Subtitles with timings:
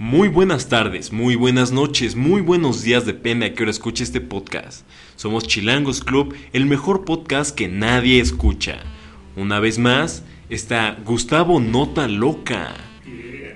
[0.00, 4.22] Muy buenas tardes, muy buenas noches, muy buenos días, depende a qué hora escuche este
[4.22, 4.86] podcast.
[5.14, 8.78] Somos Chilangos Club, el mejor podcast que nadie escucha.
[9.36, 12.76] Una vez más, está Gustavo Nota Loca,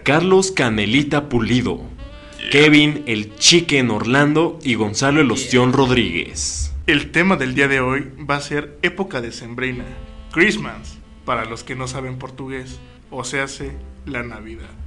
[0.02, 1.80] Carlos Canelita Pulido,
[2.52, 6.74] Kevin el Chicken Orlando y Gonzalo el Ostión Rodríguez.
[6.86, 9.86] El tema del día de hoy va a ser época decembrina,
[10.30, 12.80] Christmas, para los que no saben portugués,
[13.10, 13.70] o se hace
[14.04, 14.83] la Navidad.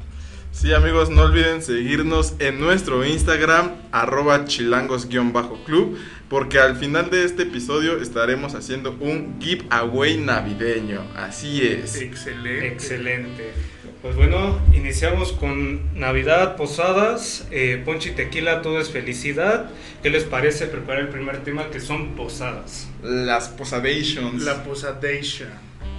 [0.59, 7.43] Sí, amigos, no olviden seguirnos en nuestro Instagram, arroba chilangos-club, porque al final de este
[7.43, 11.03] episodio estaremos haciendo un giveaway navideño.
[11.15, 12.01] Así es.
[12.01, 12.67] Excelente.
[12.69, 13.53] Excelente.
[14.01, 19.69] Pues bueno, iniciamos con Navidad, posadas, eh, ponche y tequila, todo es felicidad.
[20.01, 22.87] ¿Qué les parece preparar el primer tema que son posadas?
[23.03, 24.41] Las posadations.
[24.41, 25.49] La posadation.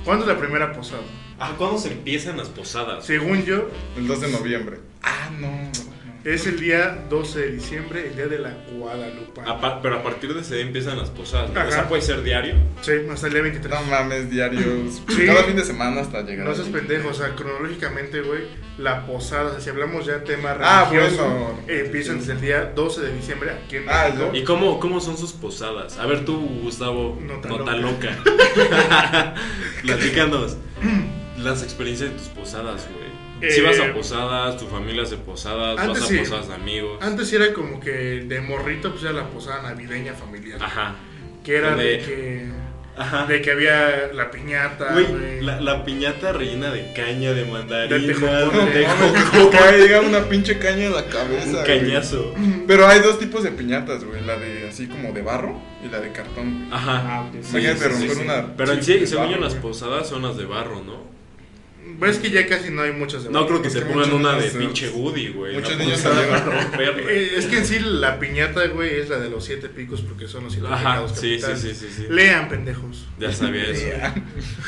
[0.05, 1.03] ¿Cuándo es la primera posada?
[1.41, 3.05] Ah, ¿cuándo se empiezan las posadas?
[3.07, 4.79] Según yo, El 2 de noviembre.
[5.03, 5.49] Ah, no.
[6.25, 9.41] es el día 12 de diciembre, el día de la Guadalupe.
[9.83, 11.51] Pero a partir de ese día empiezan las posadas.
[11.53, 11.61] ¿no?
[11.61, 11.69] Ajá.
[11.69, 12.55] O sea, puede ser diario.
[12.83, 13.73] Sí, hasta el día 23.
[13.81, 15.01] No mames, diarios.
[15.09, 15.27] Sí.
[15.27, 16.47] Cada fin de semana hasta llegar.
[16.47, 18.43] No seas pendejo, o sea, cronológicamente, güey,
[18.79, 21.59] la posada, o sea, si hablamos ya tema Ah, religioso, bueno.
[21.69, 24.31] eh, empiezan desde el día 12 de diciembre aquí en Ah, México.
[24.35, 25.99] ¿Y cómo, cómo son sus posadas?
[25.99, 28.11] A ver tú, Gustavo, Nota nota, loca.
[28.25, 29.35] loca.
[29.83, 30.57] Platícanos
[31.39, 33.51] las experiencias de tus posadas, güey.
[33.53, 36.19] Si Eh, vas a posadas, tu familia hace posadas, antes vas a sí.
[36.19, 36.99] posadas de amigos.
[37.01, 37.91] Antes era como que
[38.27, 40.61] de morrito, pues era la posada navideña familiar.
[40.63, 40.97] Ajá.
[41.45, 42.47] Que era de que,
[42.97, 43.27] Ajá.
[43.27, 45.41] de que había la piñata, Güey, güey.
[45.41, 48.87] la, la piñata rellena de caña, de mandarina, De de, tejocote.
[49.51, 51.47] Te caiga una pinche caña en la cabeza.
[51.47, 51.65] un güey.
[51.65, 52.35] cañazo.
[52.67, 54.21] Pero hay dos tipos de piñatas, güey.
[54.27, 56.59] La de así como de barro y la de cartón.
[56.67, 56.73] güey.
[56.73, 57.03] Ajá.
[57.21, 58.21] Ah, sí, sí, sí, romper sí.
[58.25, 58.57] una.
[58.57, 61.17] Pero en sí, según yo, las posadas son las de barro, ¿no?
[62.01, 64.59] Ves que ya casi no hay muchas No creo que se pongan una de se-
[64.59, 65.55] pinche Woody, güey.
[65.55, 66.31] muchos no niños salieron.
[66.45, 67.11] para romperla.
[67.11, 70.29] Eh, es que en sí la piñata, güey, es la de los siete picos porque
[70.29, 71.61] son los siete Ajá, pecados sí, sí, capitales.
[71.61, 72.07] sí, sí, sí.
[72.09, 73.07] Lean, pendejos.
[73.19, 73.87] Ya sabía eso.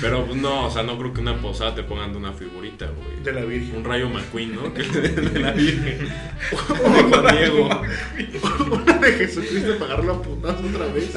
[0.01, 2.87] Pero pues, no, o sea, no creo que una posada te pongan de una figurita,
[2.87, 3.23] güey.
[3.23, 3.77] De la Virgen.
[3.77, 4.63] Un rayo McQueen, ¿no?
[4.71, 5.99] De la Virgen.
[6.09, 7.69] De Juan Diego.
[8.73, 11.11] Una de Jesucristo para agarrarlo a putazo otra vez.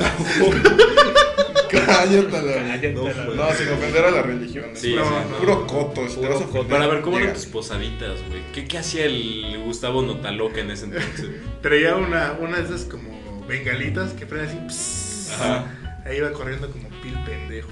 [1.85, 2.53] Cállate la.
[2.53, 3.03] Cállate No.
[3.03, 4.66] No, sin ofender a la religión.
[4.73, 6.07] Sí, es sí, puro, puro coto.
[6.07, 6.59] Si te Puro vas a coto.
[6.59, 8.41] ofender, Pero a ver, ¿cómo eran tus posaditas, güey?
[8.53, 11.28] ¿Qué, ¿Qué hacía el Gustavo Notaloca en ese entonces?
[11.62, 14.67] Traía una, una de esas como bengalitas que prenden así.
[14.67, 15.31] pss.
[15.33, 15.66] Ajá.
[16.06, 17.69] Ahí iba corriendo como pil pendejo.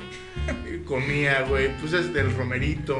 [0.86, 2.98] Comía, güey, pues es del romerito,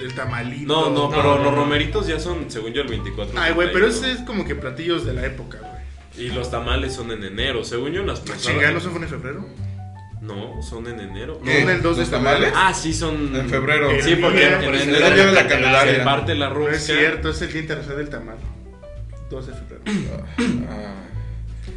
[0.00, 0.66] el, el tamalito.
[0.66, 1.58] No, no, No, pero no, los no.
[1.58, 3.38] romeritos ya son, según yo, el 24.
[3.38, 4.06] Ay, güey, pero 31.
[4.12, 6.26] ese es como que platillos de la época, güey.
[6.26, 7.64] Y los tamales son en enero.
[7.64, 8.42] Según yo, las posadas.
[8.42, 9.46] Chingar, ¿no se fue en febrero?
[10.22, 11.40] No, son en enero.
[11.44, 11.54] ¿Qué?
[11.54, 11.60] No.
[11.62, 12.38] ¿Son el 2 de ¿Los tamales?
[12.38, 12.56] febrero?
[12.58, 13.34] Ah, sí, son.
[13.36, 13.90] En febrero.
[14.00, 15.94] Sí, porque en, en enero es el día de la Candelaria.
[15.96, 16.76] Se parte la No rosca.
[16.76, 18.36] es cierto, es el Día Internacional del Tamal.
[19.30, 19.82] 2 de febrero.
[20.70, 20.94] Ah.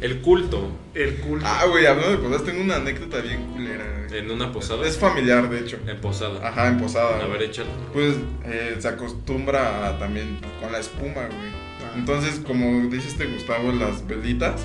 [0.00, 0.70] El culto.
[0.94, 1.44] El culto.
[1.48, 3.84] Ah, güey, hablando de posadas, tengo una anécdota bien culera.
[4.08, 4.20] güey.
[4.20, 4.86] En una posada.
[4.86, 5.78] Es familiar, de hecho.
[5.86, 6.46] En posada.
[6.46, 7.24] Ajá, en posada.
[7.24, 7.70] A ver, échalo.
[7.92, 8.14] Pues
[8.44, 11.50] eh, se acostumbra a también con la espuma, güey.
[11.82, 11.92] Ah.
[11.96, 14.64] Entonces, como dice este Gustavo, las velitas,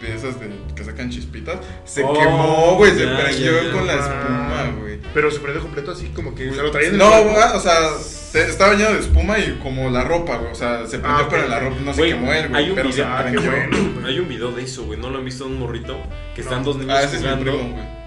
[0.00, 3.72] de esas de, que sacan chispitas, se Oh, quemó, güey, se prendió ya, ya.
[3.72, 3.96] con la Ah.
[3.98, 4.98] espuma, güey.
[5.12, 7.74] Pero se prendió completo así como que se lo traían No, ah, o sea,
[8.32, 10.52] te- estaba lleno de espuma y como la ropa, güey.
[10.52, 12.42] O sea, se prendió, Ah, pero la ropa no se Güey, quemó güey.
[12.74, 13.50] Pero se video- Ah, qué prendió.
[13.50, 13.90] bueno.
[14.00, 14.06] güey.
[14.06, 14.98] Hay un video de eso, güey.
[15.00, 15.98] ¿No lo han visto un morrito?
[16.34, 16.64] Que están No.
[16.66, 18.00] dos niños Ah, ese es mi primo, güey.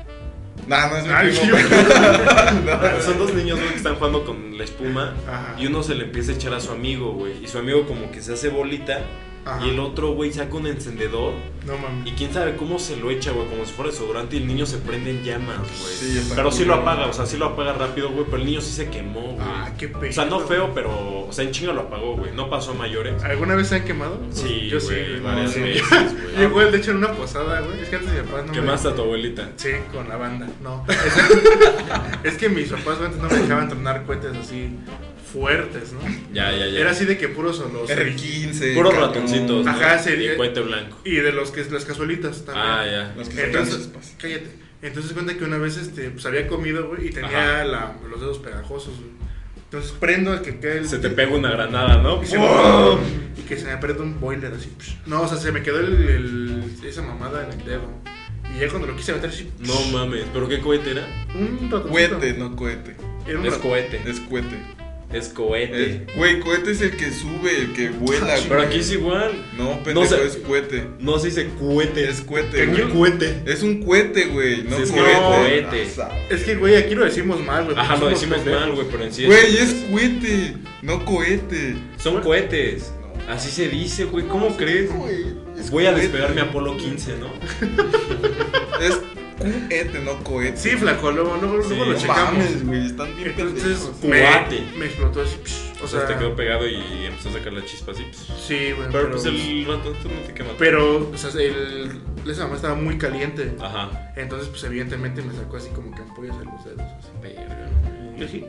[0.65, 1.51] Nah, no es mi Ay, primo.
[1.51, 1.63] güey.
[2.71, 5.13] Ah, Son dos niños, güey, que están jugando con la espuma.
[5.27, 5.55] Ajá.
[5.59, 7.43] Y uno se le empieza a echar a su amigo, güey.
[7.43, 9.01] Y su amigo como que se hace bolita.
[9.45, 9.65] Ajá.
[9.65, 11.33] Y el otro, güey, saca un encendedor.
[11.65, 12.07] No mames.
[12.07, 13.47] Y quién sabe cómo se lo echa, güey.
[13.47, 14.35] Como si fuera desodorante.
[14.35, 15.93] Y el niño se prende en llamas, güey.
[15.95, 18.25] Sí, pero sí lo apaga, o sea, sí lo apaga rápido, güey.
[18.25, 19.37] Pero el niño sí se quemó, güey.
[19.41, 20.09] Ah, qué pedo.
[20.09, 20.91] o sea, no feo, pero.
[21.27, 22.31] O sea, en chinga lo apagó, güey.
[22.33, 23.23] No pasó a mayores.
[23.23, 24.19] ¿Alguna vez se han quemado?
[24.31, 24.87] Sí, yo sí.
[24.87, 25.19] güey, güey.
[25.21, 26.35] varias veces, güey.
[26.37, 27.79] Llegó el de hecho en una posada, güey.
[27.81, 29.49] Es que antes mi papá no me- ¿Quemaste a tu abuelita?
[29.55, 30.47] Sí, con la banda.
[30.61, 30.85] No.
[30.89, 31.13] Es,
[32.33, 34.75] es que mis papás antes no me dejaban tronar cohetes así
[35.33, 35.99] fuertes, ¿no?
[36.33, 36.79] Ya, ya, ya.
[36.79, 37.89] Era así de que puros son los.
[37.89, 38.75] R15.
[38.75, 39.66] Puros ratoncitos.
[39.66, 39.72] ¿no?
[39.72, 40.11] Ajá, sí.
[40.11, 40.97] Y cohete blanco.
[41.03, 42.66] Y de los que las cazuelitas también.
[42.67, 43.13] Ah, ya.
[43.17, 44.16] Los que Entonces, chispas.
[44.19, 44.47] cállate.
[44.81, 48.40] Entonces cuenta que una vez este, pues había comido, güey, y tenía la- los dedos
[48.40, 49.11] pegajosos, güey.
[49.66, 50.87] Entonces prendo el que queda el.
[50.87, 52.22] Se te pega una granada, ¿no?
[52.22, 52.99] Y, se ¡Pum!
[53.37, 54.69] y que se me aprieta un boiler así.
[54.78, 55.08] psh.
[55.08, 57.87] No, o sea, se me quedó el, el- esa mamada en el dedo.
[58.55, 59.49] Y ya cuando lo quise meter así.
[59.59, 61.08] No mames, ¿pero qué cohete era?
[61.34, 61.87] Un ratoncito.
[61.90, 62.96] Cohete, no cohete.
[63.25, 64.02] Era un Es cohete.
[64.05, 64.58] Es cohete.
[65.13, 65.83] Es cohete.
[66.07, 68.35] Es- Güey, cohete es el que sube, el que vuela.
[68.43, 68.67] Pero güey.
[68.67, 69.31] aquí es igual.
[69.57, 70.25] No, pendejo, sé.
[70.25, 70.87] es cohete.
[70.99, 72.09] No se dice cohete.
[72.09, 72.57] Es cohete.
[72.57, 72.89] ¿Qué güey.
[72.89, 73.43] cohete.
[73.45, 74.63] Es un cohete, güey.
[74.63, 75.19] No Sí, es que cohete.
[75.21, 75.87] cohete.
[76.01, 76.11] Ah.
[76.29, 77.77] Es que, güey, aquí lo decimos mal, güey.
[77.77, 78.61] Ajá, lo decimos pendejos.
[78.61, 81.75] mal, güey, pero en sí Güey, es cohete, no cohete.
[81.97, 82.91] Son cohetes.
[83.01, 84.27] No, Así se dice, güey.
[84.27, 84.91] ¿Cómo crees?
[84.91, 87.27] Güey, Voy a despegar mi Apolo 15, ¿no?
[88.85, 88.99] Es
[89.38, 90.58] cohete, no cohete.
[90.58, 92.34] Sí, flaco, luego, luego, Sí, luego lo no checamos.
[92.34, 94.76] mames, güey, están bien Entonces pendejos.
[94.78, 95.38] me, explotó así.
[95.44, 98.03] psh, O o sea, sea, te quedó pegado y empezó a sacar la chispa así.
[98.03, 98.40] pues.
[98.40, 98.88] Sí, güey.
[98.91, 100.50] Pero pues el ratón no te quema.
[100.58, 103.53] Pero, o sea, el, esa mamá estaba muy caliente.
[103.62, 104.14] Ajá.
[104.16, 106.82] Entonces, pues evidentemente me sacó así como que ampollas en los dedos.
[107.00, 107.09] Así.
[107.22, 107.70] Verga.
[108.18, 108.47] Yo dije.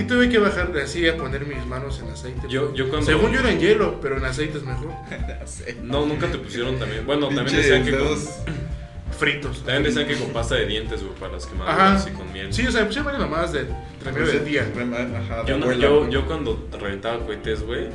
[0.00, 2.48] Y tuve que bajar así a poner mis manos en aceite.
[2.48, 4.88] Yo- yo cuando- Según yo era en hielo, pero en aceite es mejor.
[5.82, 7.06] No, nunca te pusieron también.
[7.06, 8.18] Bueno, también decían que con.
[9.20, 9.58] Fritos.
[9.58, 12.10] también decían que con pasta de dientes, güey, para las quemaduras Ajá.
[12.10, 12.52] y con miel.
[12.52, 13.66] Sí, o sea, puse varias mamadas de
[14.04, 14.62] remedio del día.
[15.28, 17.88] Ajá, Yo, no- yo, yo cuando reventaba cohetes, güey,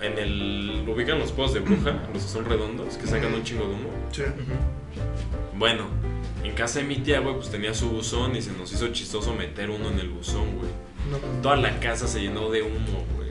[0.00, 0.84] en el.
[0.88, 3.90] ubican los pozos de bruja, los que son redondos, que sacan un chingo de humo.
[4.10, 4.22] Sí.
[5.56, 5.86] Bueno,
[6.42, 9.34] en casa de mi tía, güey, pues tenía su buzón y se nos hizo chistoso
[9.34, 10.70] meter uno en el buzón, güey.
[11.10, 11.42] No, no.
[11.42, 13.28] Toda la casa se llenó de humo, güey.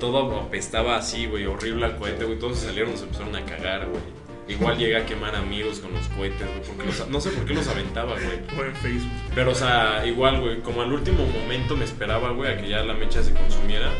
[0.00, 2.38] Todo apestaba así, güey, horrible al cohete, güey.
[2.38, 4.02] Todos se salieron, se empezaron a cagar, güey.
[4.48, 7.54] Igual llegué a quemar amigos con los cohetes, güey, porque los- no sé por qué
[7.54, 8.40] los aventaba, güey.
[8.58, 9.10] O en Facebook.
[9.34, 12.82] Pero, o sea, igual, güey, como al último momento me esperaba, güey, a que ya
[12.82, 13.90] la mecha se consumiera.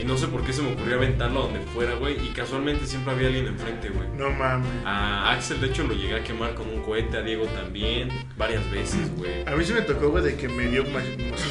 [0.00, 2.14] Y no sé por qué se me ocurrió aventarlo donde fuera, güey.
[2.26, 4.08] Y casualmente siempre había alguien enfrente, güey.
[4.16, 4.66] No mames.
[4.86, 8.08] A Axel, de hecho, lo llegué a quemar con un cohete, a Diego también,
[8.38, 9.42] varias veces, güey.
[9.46, 10.84] A mí sí me tocó, güey, de que me dio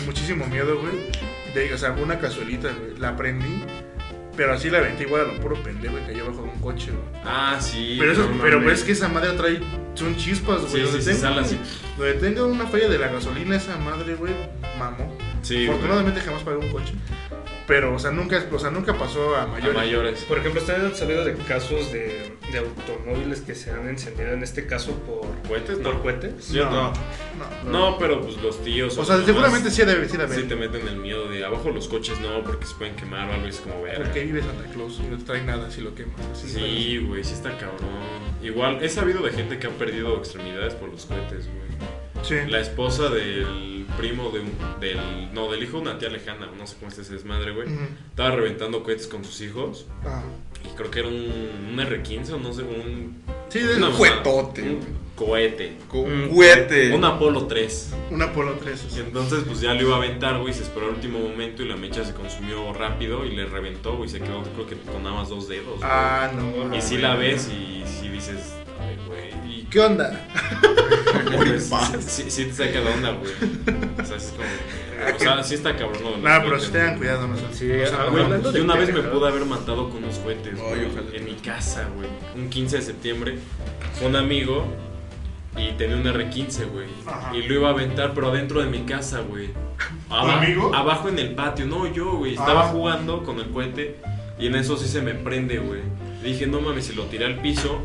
[0.06, 0.94] muchísimo miedo, güey.
[1.54, 2.98] De, o sea, una casualita, güey.
[2.98, 3.64] La prendí,
[4.42, 6.90] pero así la aventé igual a lo puro pendejo, güey, cayó abajo de un coche,
[6.90, 7.22] güey.
[7.24, 7.98] Ah, sí.
[8.00, 8.80] Pero, eso, no pero mames.
[8.80, 9.60] es que esa madre trae,
[9.94, 10.72] son chispas, güey.
[10.72, 11.60] sí, donde, sí, tenga, sale así.
[11.96, 14.34] donde tenga una falla de la gasolina, esa madre, güey,
[14.80, 15.16] mamó.
[15.44, 15.68] Sí, güey.
[15.68, 16.94] Afortunadamente jamás pagué un coche.
[17.72, 20.24] Pero, o sea, nunca, o sea, nunca pasó a A mayores.
[20.26, 24.44] Por ejemplo, ¿ustedes han sabido de casos de, de automóviles que se han encendido, en
[24.44, 25.78] este caso por, ¿Cohetes?
[25.78, 26.02] por No.
[26.04, 26.52] cohetes?
[26.52, 26.92] Yo no.
[27.64, 28.98] No, No, pero pues los tíos.
[28.98, 30.36] O sea, mamás seguramente sí debe, sí debe.
[30.36, 33.34] Sí te meten el miedo de abajo los coches no, porque se pueden quemar o
[33.36, 33.96] algo y es como ver.
[34.04, 36.20] Porque vive Santa Claus y no te trae nada si lo quemas.
[36.34, 37.80] Sí, güey, sí está cabrón.
[38.44, 41.71] Igual, he sabido de gente que ha perdido extremidades por los cohetes, güey.
[42.24, 42.36] Sí.
[42.48, 46.66] La esposa del primo de un, del, no, del hijo de una tía lejana, no
[46.68, 47.68] sé cómo es ese desmadre, güey.
[48.10, 50.22] Estaba reventando cohetes con sus hijos Ah.
[50.64, 53.22] y creo que era un, un R15 o no sé, un...
[53.50, 54.12] Sí, de un güey.
[54.24, 54.62] cohete.
[54.62, 56.30] Mm.
[56.30, 56.94] cohete.
[56.94, 57.94] Un Apolo 3.
[58.12, 58.88] una Polo 3.
[58.96, 61.68] Y entonces pues ya lo iba a aventar, güey, se esperó al último momento y
[61.68, 65.16] la mecha se consumió rápido y le reventó, güey, se quedó creo que con nada
[65.16, 65.78] más dos dedos.
[65.80, 65.82] güey.
[65.84, 66.76] Ah, no.
[66.76, 70.20] y si la ves y si dices, ay, güey, y ¿Qué onda?
[71.38, 72.02] Muy pues, fácil.
[72.02, 73.32] sí, sí te saca de onda, güey.
[74.02, 76.04] O sea, es como, o sea, sí está cabrón.
[76.04, 77.44] los Nah, pero si tengan cuidado, no sé.
[77.54, 79.90] Sí, O sea, ah, no, Güey, hablando yo de una vez me pude haber matado
[79.90, 81.08] con unos cohetes, güey, ojalá.
[81.16, 82.10] en mi casa, güey.
[82.36, 83.36] Un 15 de septiembre,
[84.06, 84.66] un amigo
[85.58, 86.88] y tenía un R15, güey.
[87.08, 87.36] Ajá.
[87.36, 89.50] Y lo iba a aventar, pero adentro de mi casa, güey.
[90.10, 90.74] Amigo?
[90.76, 92.34] Abajo en el patio, no yo, güey.
[92.34, 92.70] Estaba Ah.
[92.72, 93.98] jugando con el cohete
[94.38, 95.82] y en eso sí se me prende, güey.
[96.24, 97.82] Dije, no mames, si lo tiré al piso,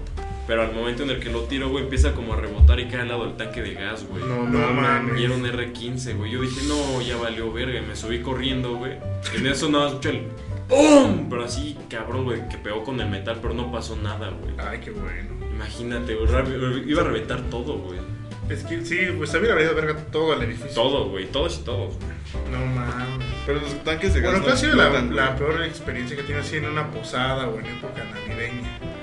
[0.46, 3.00] pero al momento en el que lo tiro, güey, empieza como a rebotar y cae
[3.00, 4.22] al lado del tanque de gas, güey.
[4.24, 5.20] No, No mames.
[5.20, 6.30] Y era un R15, güey.
[6.30, 7.80] Yo dije, no, ya valió verga.
[7.80, 8.92] Y me subí corriendo, güey.
[9.34, 10.28] Y en eso nada más escuché el
[10.68, 11.28] ¡PUM!
[11.28, 14.54] Pero así, cabrón, güey, que pegó con el metal, pero no pasó nada, güey.
[14.58, 15.34] Ay, qué bueno.
[15.52, 16.90] Imagínate, güey.
[16.90, 17.98] Iba a reventar todo, güey.
[18.48, 20.74] Es que sí, pues hubiera valido verga todo el edificio.
[20.74, 21.26] Todo, güey.
[21.26, 22.52] Todos y todos, güey.
[22.52, 23.26] No mames.
[23.44, 24.32] Pero los tanques de gas.
[24.32, 27.58] Bueno, no ¿cuál ha sido la, peor experiencia que tienes así en una posada o
[27.58, 28.95] en época navideña?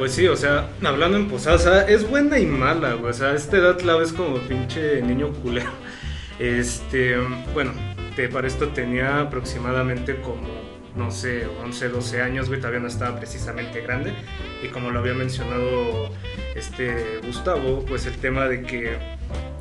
[0.00, 3.10] Pues sí, o sea, hablando en posada, es buena y mala, güey.
[3.10, 5.70] O sea, a esta edad la ves como pinche niño culero.
[6.38, 7.18] Este,
[7.52, 7.72] bueno,
[8.16, 10.48] te, para esto tenía aproximadamente como,
[10.96, 12.60] no sé, 11, 12 años, güey.
[12.60, 14.14] Todavía no estaba precisamente grande.
[14.62, 16.08] Y como lo había mencionado
[16.56, 18.96] este Gustavo, pues el tema de que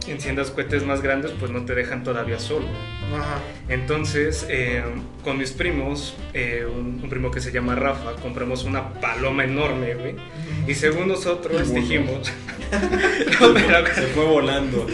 [0.08, 2.66] enciendas cohetes más grandes, pues no te dejan todavía solo.
[3.16, 3.40] Ajá.
[3.68, 4.84] Entonces, eh,
[5.24, 9.96] con mis primos, eh, un, un primo que se llama Rafa, compramos una paloma enorme,
[9.96, 10.16] güey.
[10.68, 12.32] Y según nosotros dijimos,
[13.42, 14.86] no, pero, Se fue volando.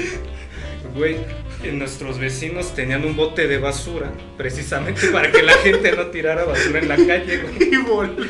[0.96, 1.15] güey,
[1.63, 6.46] eh, nuestros vecinos tenían un bote de basura, precisamente para que la gente no tirara
[6.46, 7.70] basura en la calle, güey.
[7.74, 8.25] Y volvió.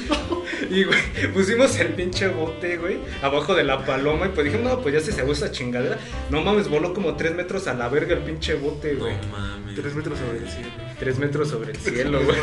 [0.69, 0.99] Y, güey,
[1.33, 4.99] pusimos el pinche bote, güey, abajo de la paloma y pues dijimos, no, pues ya
[5.01, 5.97] se cebó esa chingadera.
[6.29, 9.15] No mames, voló como 3 metros a la verga el pinche bote, No güey.
[9.31, 9.75] mames.
[9.75, 10.69] Tres metros sobre el cielo.
[10.99, 12.37] 3 metros sobre el cielo, güey.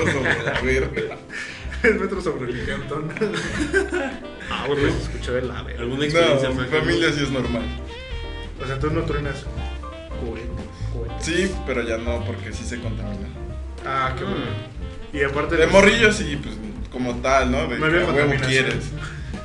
[1.82, 3.08] Tres metros sobre el cantón.
[4.50, 5.80] Ah, güey, pues se escuchó de la verga.
[5.80, 7.62] ¿Alguna experiencia No, mi familia sí es normal.
[8.62, 9.46] O sea, tú no truenas.
[10.20, 11.24] Cohetes.
[11.24, 13.28] Sí, pero ya no, porque sí se contamina.
[13.86, 14.40] Ah, qué bueno.
[14.40, 15.16] Mm.
[15.16, 15.56] Y aparte.
[15.56, 16.56] De morrillo sí, pues
[16.92, 17.66] como tal, ¿no?
[17.66, 18.92] De que a huevo quieres.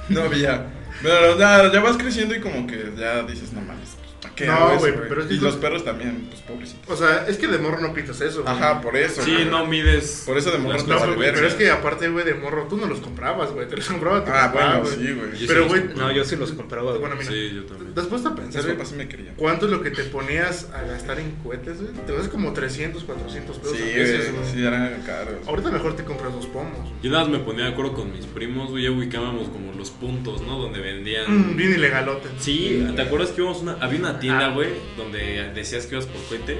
[0.09, 0.67] No había.
[1.01, 3.96] Pero ya, ya vas creciendo y como que ya dices, no mames,
[4.37, 6.89] pues, ¿para Qué No, güey, pero es que Y los perros también, pues pobrecitos.
[6.89, 8.43] O sea, es que de morro no pitas eso.
[8.43, 8.53] güey.
[8.53, 9.21] Ajá, por eso.
[9.23, 9.45] Sí, güey.
[9.45, 10.23] no mides.
[10.25, 11.33] Por eso de morro te No, güey, verga.
[11.35, 13.67] pero es que aparte, güey, de morro, tú no los comprabas, güey.
[13.67, 14.95] Te los compraba tu Ah, papá, bueno, güey.
[15.07, 15.47] sí, güey.
[15.47, 16.97] Pero, sí güey, los- No, yo sí los compraba.
[16.97, 17.29] Bueno, mira.
[17.31, 17.93] Sí, yo también.
[17.95, 19.35] Después de Mis pensar, güey, sí me querían.
[19.35, 21.93] ¿cuánto es lo que te ponías a gastar en cohetes, güey?
[22.05, 24.51] Te vas como 300, 400 pesos Sí, a veces, güey.
[24.53, 25.47] Sí, eran caros.
[25.47, 26.89] Ahorita mejor te compras dos pomos.
[27.01, 28.83] Yo nada más me ponía de acuerdo con mis primos, güey.
[28.83, 30.57] Ya ubicábamos como los puntos, ¿no?
[30.59, 31.25] Donde vendían.
[31.53, 32.27] Mm, bien ilegalote.
[32.39, 34.49] Sí, ¿te acuerdas que íbamos a una, había una tienda, Ah.
[34.49, 36.57] güey, donde decías que ibas por cohetes?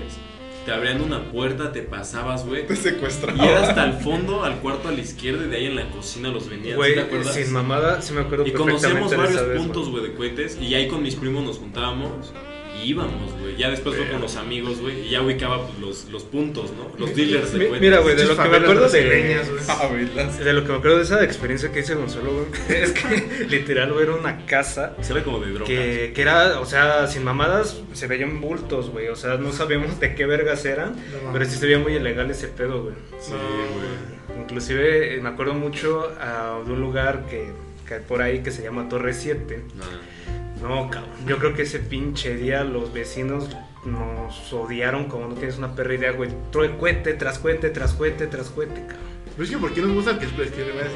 [0.66, 2.68] Te abrían una puerta, te pasabas, güey.
[2.68, 3.40] Te secuestraban.
[3.42, 5.90] Y era hasta el fondo, al cuarto a la izquierda, y de ahí en la
[5.90, 6.74] cocina los vendían.
[6.74, 7.34] ¿sí Güey, ¿Te acuerdas?
[7.36, 10.58] sin mamada, sí me acuerdo Y perfectamente conocíamos de varios vez, puntos, güey, de cohetes.
[10.62, 12.34] Y ahí con mis primos nos juntábamos
[12.84, 13.56] y íbamos, güey.
[13.58, 15.08] Ya después fue con los amigos, güey.
[15.08, 16.92] Y ya ubicaba pues, los, los puntos, ¿no?
[16.98, 17.82] Los dealers de cohetes.
[17.82, 19.58] Mira, güey, de lo que me acuerdo de, güey.
[19.68, 22.48] Ah, güey, las- de lo que me acuerdo de esa experiencia que hice Gonzalo, güey,
[22.84, 25.68] es que literal, güey, era una casa Sí, Era como de drogas.
[25.68, 30.00] que, que era, o sea, sin mamadas, se veían bultos, güey, o sea, no sabíamos
[30.00, 32.96] de qué vergas eran, No, pero sí se veía muy ilegal ese pedo, güey.
[33.20, 34.18] Sí, No, güey.
[34.44, 37.52] Inclusive eh, me acuerdo mucho ah, de un lugar que,
[37.88, 39.62] que hay por ahí que se llama Torre 7.
[39.76, 39.84] No.
[40.62, 41.12] No, cabrón.
[41.28, 43.50] Yo creo que ese pinche día los vecinos
[43.86, 46.30] nos odiaron como no tienes una perra idea, güey.
[46.52, 49.08] Cohete tras cohete, tras cohete, tras cohete, cabrón.
[49.38, 50.50] Pero es que ¿por qué nos gusta que, que,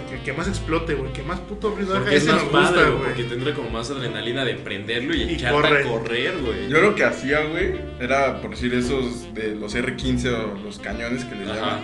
[0.09, 1.13] que, que más explote, güey?
[1.13, 2.01] Que más puto ruido haga.
[2.01, 3.03] Porque es Ese más nos padre, gusta, güey.
[3.03, 5.83] Porque tendrá como más adrenalina de prenderlo y, Y corre.
[5.83, 6.67] a correr, güey.
[6.67, 11.23] Yo lo que hacía, güey, era por decir esos de los R15 o los cañones
[11.25, 11.59] que les Ajá.
[11.59, 11.79] llaman.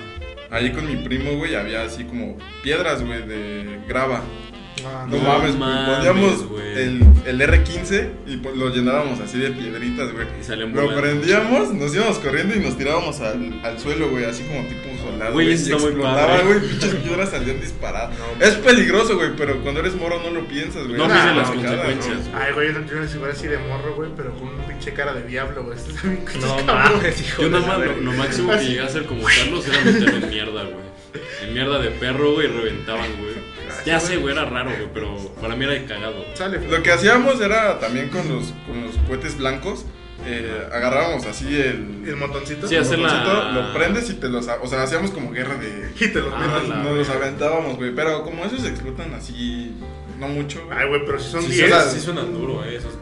[0.50, 4.24] Ahí con mi primo, güey, había así como piedras, güey, de grava.
[4.84, 5.58] No, No mames, güey.
[5.58, 6.72] mames, Poníamos güey.
[6.74, 10.28] el, el R15 y pues, lo llenábamos así de piedritas, güey.
[10.28, 11.02] Y Lo volando.
[11.02, 15.34] prendíamos, nos íbamos corriendo y nos tirábamos al, al suelo, güey, así como tipo soldado.
[15.34, 16.44] Güey, eso está muy explotaba, padre.
[16.46, 18.18] güey, pinches piedras salían disparadas.
[18.40, 20.98] No, es peligroso, güey, pero cuando eres moro no lo piensas, güey.
[20.98, 22.28] No una las consecuencias.
[22.32, 22.38] ¿no?
[22.38, 25.24] Ay, güey, yo no igual así de morro, güey, pero con un pinche cara de
[25.28, 25.78] diablo, güey.
[26.42, 28.02] No mames, hijo Yo de nada la más lo, verga.
[28.02, 30.87] lo máximo que llegué a hacer como Carlos era meterlo en mierda, güey.
[31.48, 33.34] En mierda de perro, güey, y reventaban, güey.
[33.86, 36.26] Ya sé, güey, era raro, güey, pero para mí era de cagado.
[36.34, 39.86] Sale, Lo que hacíamos era también con los, con los cohetes blancos,
[40.26, 42.68] eh, agarrábamos así el, el montoncito.
[42.68, 44.48] Sí, hacer la- botoncito, lo prendes y te los...
[44.62, 45.92] O sea, hacíamos como guerra de...
[46.00, 49.74] Y te los Ah, la Nos los aventábamos, güey, pero como esos explotan así,
[50.20, 50.68] no mucho.
[50.72, 51.70] Ay, güey, pero si son Sí, 10.
[51.70, 52.76] suena, sí suena duro, eh.
[52.78, 52.94] Esos...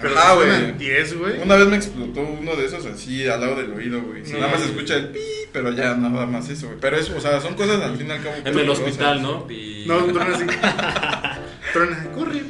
[0.00, 0.48] Pero si güey.
[0.48, 1.42] suenan 10, güey.
[1.42, 4.22] Una vez me explotó uno de esos así al lado del oído, güey.
[4.22, 4.38] No.
[4.38, 5.20] Nada más se escucha el pi,
[5.52, 6.78] pero ya nada más eso, güey.
[6.80, 8.36] Pero eso, o sea, son cosas al fin y al cabo.
[8.44, 9.46] En el hospital, ¿no?
[9.86, 10.44] No, truena así.
[11.72, 12.42] truena, corre.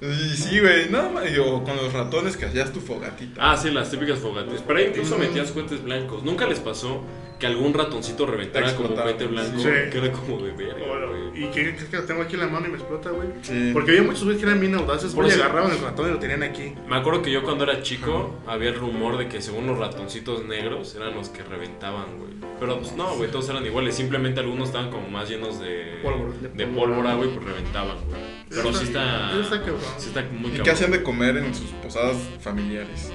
[0.00, 1.04] Y sí, güey, más.
[1.44, 3.52] O con los ratones que hacías tu fogatita.
[3.52, 4.62] Ah, sí, las típicas fogates.
[4.66, 6.22] Pero ahí incluso metías cohetes blancos.
[6.22, 7.02] ¿Nunca les pasó
[7.38, 9.58] que algún ratoncito reventara como cohete blanco?
[9.58, 9.68] Sí.
[9.90, 11.44] Que era como de verga, güey.
[11.44, 13.28] ¿Y qué crees que lo tengo aquí en la mano y me explota, güey?
[13.42, 13.70] Sí.
[13.72, 16.18] Porque había muchos güeyes que eran bien audaces, Por güey, agarraban el ratón y lo
[16.18, 16.72] tenían aquí.
[16.88, 20.44] Me acuerdo que yo cuando era chico había el rumor de que según los ratoncitos
[20.46, 22.30] negros eran los que reventaban, güey.
[22.58, 23.94] Pero pues no, güey, todos eran iguales.
[23.94, 26.32] Simplemente algunos estaban como más llenos de Pólvora.
[26.54, 28.39] de pólvora, güey, pues reventaban, güey.
[28.50, 29.32] Pero sí está.
[29.40, 29.80] Está cabrón.
[29.98, 30.62] Sí está muy ¿Y cabrón.
[30.64, 33.10] qué hacían de comer en sus posadas familiares?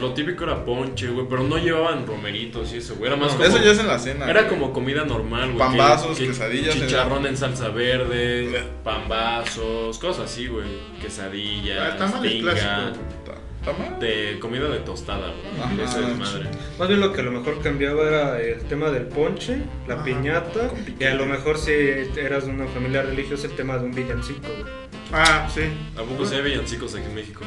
[0.00, 3.08] Lo típico era ponche, güey, pero no llevaban romeritos y eso, güey.
[3.12, 3.48] Era más No, como.
[3.48, 4.28] eso ya es en la cena.
[4.28, 4.54] Era güey.
[4.58, 5.58] como comida normal, güey.
[5.58, 10.66] Pambazos, que- que quesadillas, Chicharrón en salsa verde, pambazos, cosas así, güey.
[10.66, 12.52] Ah, Quesadillas, tamales tinga.
[12.52, 13.04] clásico.
[14.00, 15.84] De comida de tostada, güey.
[15.86, 16.50] Eso es madre.
[16.78, 20.04] Más bien lo que a lo mejor cambiaba era el tema del ponche, la Ajá.
[20.04, 23.92] piñata, y a lo mejor si eras de una familia religiosa el tema de un
[23.92, 24.72] villancico, güey.
[25.12, 25.62] Ah, sí.
[25.96, 27.42] ¿A poco se ve villancicos aquí en México?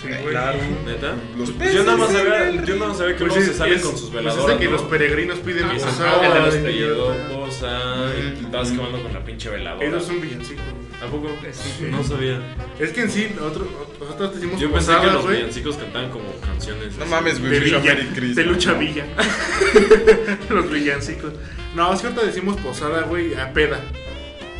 [0.00, 0.08] Sí.
[0.30, 0.58] Claro.
[0.86, 1.14] ¿Neta?
[1.36, 3.58] Los Pues yo nada más sabía, yo nada más sabía que Pues luego sí, se
[3.58, 4.70] salen es- con sus pues veladoras, es de que ¿no?
[4.72, 6.26] los peregrinos piden se posada.
[6.26, 7.78] el de los y- pedidos, posa,
[8.16, 9.86] y vas quemando con la pinche veladora.
[9.86, 10.79] Eso es un villancico, güey.
[11.02, 11.28] ¿A poco?
[11.52, 11.88] Sí.
[11.90, 12.40] No sabía.
[12.78, 15.36] Es que en sí, nosotros, nosotros decimos Yo pensé que los güey.
[15.38, 16.96] villancicos cantaban como canciones.
[16.96, 17.10] No así.
[17.10, 17.52] mames, güey.
[17.52, 18.36] De Villa, Merry Christmas.
[18.36, 19.04] de lucha Villa.
[20.50, 21.32] los villancicos.
[21.74, 23.80] No, es que ahorita decimos posada, güey, a peda.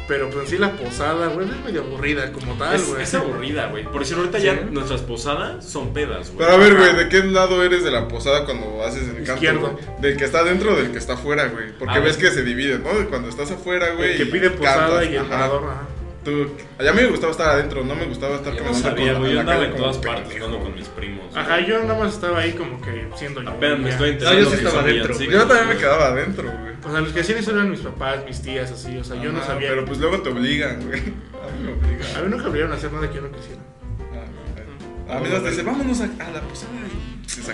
[0.09, 3.01] Pero pues en sí la posada, güey, es medio aburrida como tal, Es, güey.
[3.03, 3.85] es aburrida, güey.
[3.85, 4.47] Por decir, ahorita Sí.
[4.47, 6.39] ya nuestras posadas son pedas, güey.
[6.39, 9.79] Pero a ver, güey, ¿de qué lado eres de la posada cuando haces el canto?
[10.01, 11.67] ¿Del que está dentro o del que está afuera, güey?
[11.79, 12.93] Porque Ah, ves que se divide, ¿no?
[12.99, 14.13] De Cuando estás afuera, güey.
[14.13, 15.29] El que pide posada cantas, y el ajá.
[15.31, 15.89] parador, ajá.
[16.25, 16.49] Tú,
[16.79, 19.33] a mí me gustaba estar adentro, no me gustaba estar Yo no sabía, con- Yo
[19.35, 21.31] la andaba en todas partes jugando con mis primos.
[21.31, 21.43] güey.
[21.43, 23.49] Ajá, yo nada más estaba ahí como que siendo yo.
[23.49, 24.41] Apenas me estoy No, enterando.
[24.43, 26.75] yo sí estaba son dentro, villancicos, Yo también me quedaba adentro, güey.
[26.85, 28.97] O sea, los que hacían eso eran mis papás, mis tías, así.
[28.99, 29.71] O sea, yo no sabía.
[29.71, 31.01] Pero pues luego te obligan, güey.
[31.41, 32.17] A mí me obligan.
[32.17, 33.61] A mí nunca obligaron a hacer nada que yo no quisiera.
[35.09, 36.71] Ah, A mí nos dicen, vámonos a, a la posada.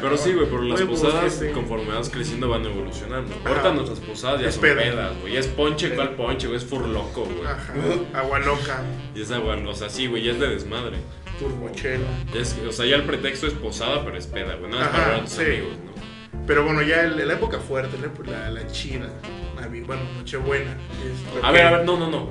[0.01, 1.53] Pero sí, güey, pero las Huevos, posadas, gente.
[1.53, 3.35] conforme vas creciendo, van evolucionando.
[3.45, 4.83] Ahorita nuestras posadas ya Es son peda.
[4.83, 5.37] pedas, güey.
[5.37, 6.59] Es ponche, ¿cuál ponche, güey?
[6.59, 7.47] Es furloco, güey.
[7.47, 7.75] Ajá.
[8.15, 8.83] Agua loca.
[9.15, 10.97] Y es agua, o sea, sí, güey, ya es de desmadre.
[11.39, 12.05] turbochelo.
[12.35, 14.71] Es- o sea, ya el pretexto es posada, pero es peda, güey.
[14.71, 15.43] Nada más para tus sí.
[15.43, 16.47] amigos, ¿no?
[16.47, 19.11] Pero bueno, ya el- la época fuerte, la, la, la chida,
[19.57, 20.75] Navi- bueno, Nochebuena.
[21.43, 22.29] A ver, a ver, no, no, no.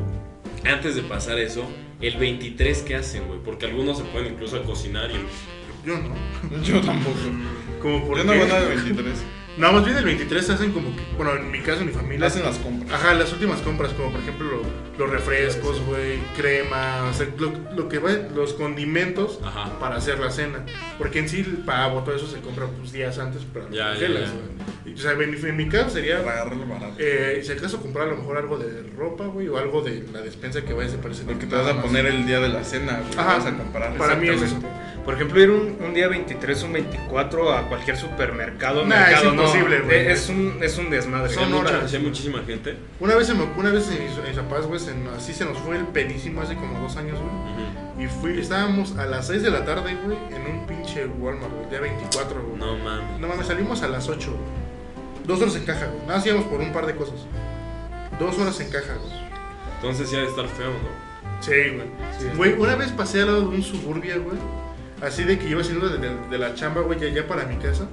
[0.66, 1.66] Antes de pasar eso,
[2.02, 3.40] el 23, ¿qué hacen, güey?
[3.46, 5.16] Porque algunos se pueden incluso a cocinar y...
[5.86, 6.62] Yo no.
[6.64, 7.18] Yo tampoco.
[7.82, 9.24] Como por Yo no hago nada de 23.
[9.58, 12.28] No, más bien el 23 hacen como que, bueno, en mi caso, en mi familia.
[12.28, 12.92] Hacen las compras.
[12.94, 17.52] Ajá, las últimas compras, como por ejemplo lo- los refrescos, güey, crema, o sea, lo,
[17.76, 19.80] lo que va, los condimentos Ajá.
[19.80, 20.66] para hacer la cena.
[20.98, 24.00] Porque en sí el pavo, todo eso se compra pues, días antes para Ya, las
[24.00, 24.36] ya, congelas, ya.
[24.36, 24.94] güey.
[24.94, 26.94] Y, O sea, en, mi- en mi caso sería, Para agarrarlo barato.
[27.00, 30.22] eh, si acaso comprar a lo mejor algo de ropa, güey, o algo de la
[30.22, 31.26] despensa que vayas a aparecer.
[31.26, 33.18] Porque te vas a poner el día de la cena, güey.
[33.18, 33.38] Ajá.
[33.38, 33.96] Vas a comprar.
[33.98, 34.58] Para mí es eso.
[35.04, 39.45] Por ejemplo, ir un, un día 23 un 24 a cualquier supermercado, Nah, mercado, no,
[39.46, 40.08] imposible, güey.
[40.08, 41.34] Es un, es un desmadre.
[41.34, 41.94] Son Hay mucha- horas.
[41.94, 42.78] hay muchísima gente.
[43.00, 44.80] Una vez, se me, una vez en en papás, güey,
[45.16, 47.30] así se nos fue el pedísimo hace como dos años, güey.
[47.32, 48.02] Ujú.
[48.02, 51.70] Y fui, estábamos a las 6 de la tarde, güey, en un pinche Walmart, güey,
[51.70, 52.58] día 24, güey.
[52.60, 53.20] No mames.
[53.20, 55.26] No mames, salimos a las 8, güey.
[55.26, 56.02] Dos horas en caja, güey.
[56.02, 57.16] Nada, más íbamos por un par de cosas.
[58.20, 59.14] Dos horas en caja, güey.
[59.76, 61.42] Entonces ya de estar feo, ¿no?
[61.42, 62.36] Sí, güey.
[62.36, 64.38] Güey, una vez pasé al lado de un suburbia, güey.
[65.02, 67.56] Así de que iba haciendo de, de- de la chamba, güey, ya, ya para mi
[67.58, 67.88] casa.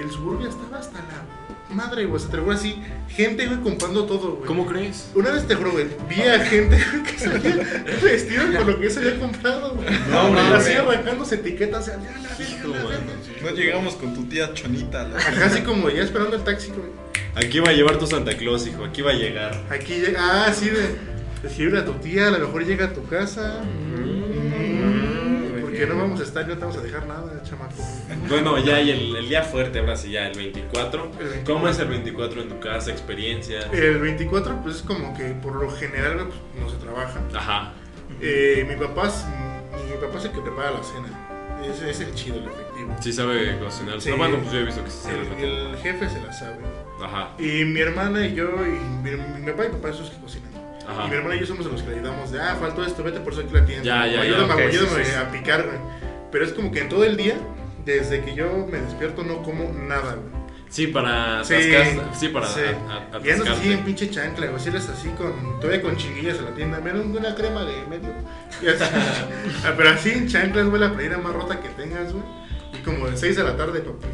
[0.00, 2.20] El suburbia estaba hasta la madre, güey.
[2.22, 2.80] Se trabó así.
[3.08, 4.46] Gente, güey, comprando todo, güey.
[4.46, 5.10] ¿Cómo crees?
[5.14, 9.00] Una vez te juro, güey, vi a gente que salía vestida con lo que se
[9.00, 9.86] había comprado, güey.
[10.10, 10.52] No, mames.
[10.66, 12.98] Así arrancándose etiquetas, ya, la verga, Hijo, la verga.
[13.00, 13.12] mano.
[13.42, 15.04] No llegamos con tu tía Chonita.
[15.08, 16.88] la- Acá así como ya esperando el taxi, güey.
[17.34, 18.84] Aquí va a llevar tu Santa Claus, hijo.
[18.84, 19.62] Aquí va a llegar.
[19.70, 20.96] Aquí llega, ah, así de
[21.42, 23.60] decirle a tu tía, a lo mejor llega a tu casa.
[23.62, 27.74] Mm, Porque no vamos a estar, no te vamos a dejar nada, chamaco.
[28.28, 31.04] Bueno, ya y el, el día fuerte, ahora sí, ya el 24.
[31.04, 31.54] El 24.
[31.54, 32.90] ¿Cómo es el 24 en tu casa?
[32.90, 33.66] ¿Experiencias?
[33.72, 37.20] El 24, pues es como que por lo general pues, no se trabaja.
[37.34, 37.72] Ajá.
[38.20, 39.24] Eh, mi papá, es-
[39.90, 41.08] mi papá es el que prepara la cena.
[41.68, 42.96] Ese es el chido, el efectivo.
[43.00, 44.00] Sí sabe cocinar.
[44.00, 44.10] Sí.
[44.10, 46.56] No, bueno, pues yo he visto que sabe El, el jefe se la sabe.
[47.02, 47.30] Ajá.
[47.38, 50.48] Y mi hermana y yo, y mi, mi papá y papá esos que cocinan.
[50.88, 51.04] Ajá.
[51.06, 53.20] Y mi hermana y yo somos los que le ayudamos de, ah, faltó esto, vete
[53.20, 53.84] por eso aquí la tienda.
[53.84, 55.16] Ya, ya, ya, Ayúdame, ok, ayúdame sí, sí, sí.
[55.18, 55.66] a picar.
[56.30, 57.36] Pero es como que en todo el día,
[57.84, 60.38] desde que yo me despierto, no como nada, güey.
[60.70, 62.60] Sí, para Sí, atascar- Sí, para sí.
[62.60, 64.60] a- a- Y andas así en pinche chancla, güey.
[64.62, 67.86] Si eres así con, todavía con chinguillas en la tienda, me dan una crema de
[67.88, 68.10] medio.
[68.50, 68.84] Así,
[69.64, 72.24] Ah, pero así en chanclas, güey, la playera más rota que tengas, güey.
[72.74, 74.06] Y como de 6 de la tarde, papi.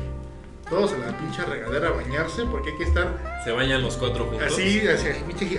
[0.70, 4.26] Todos a la pinche regadera a bañarse porque hay que estar Se bañan los cuatro
[4.26, 4.46] juntos.
[4.52, 5.58] así, el pinche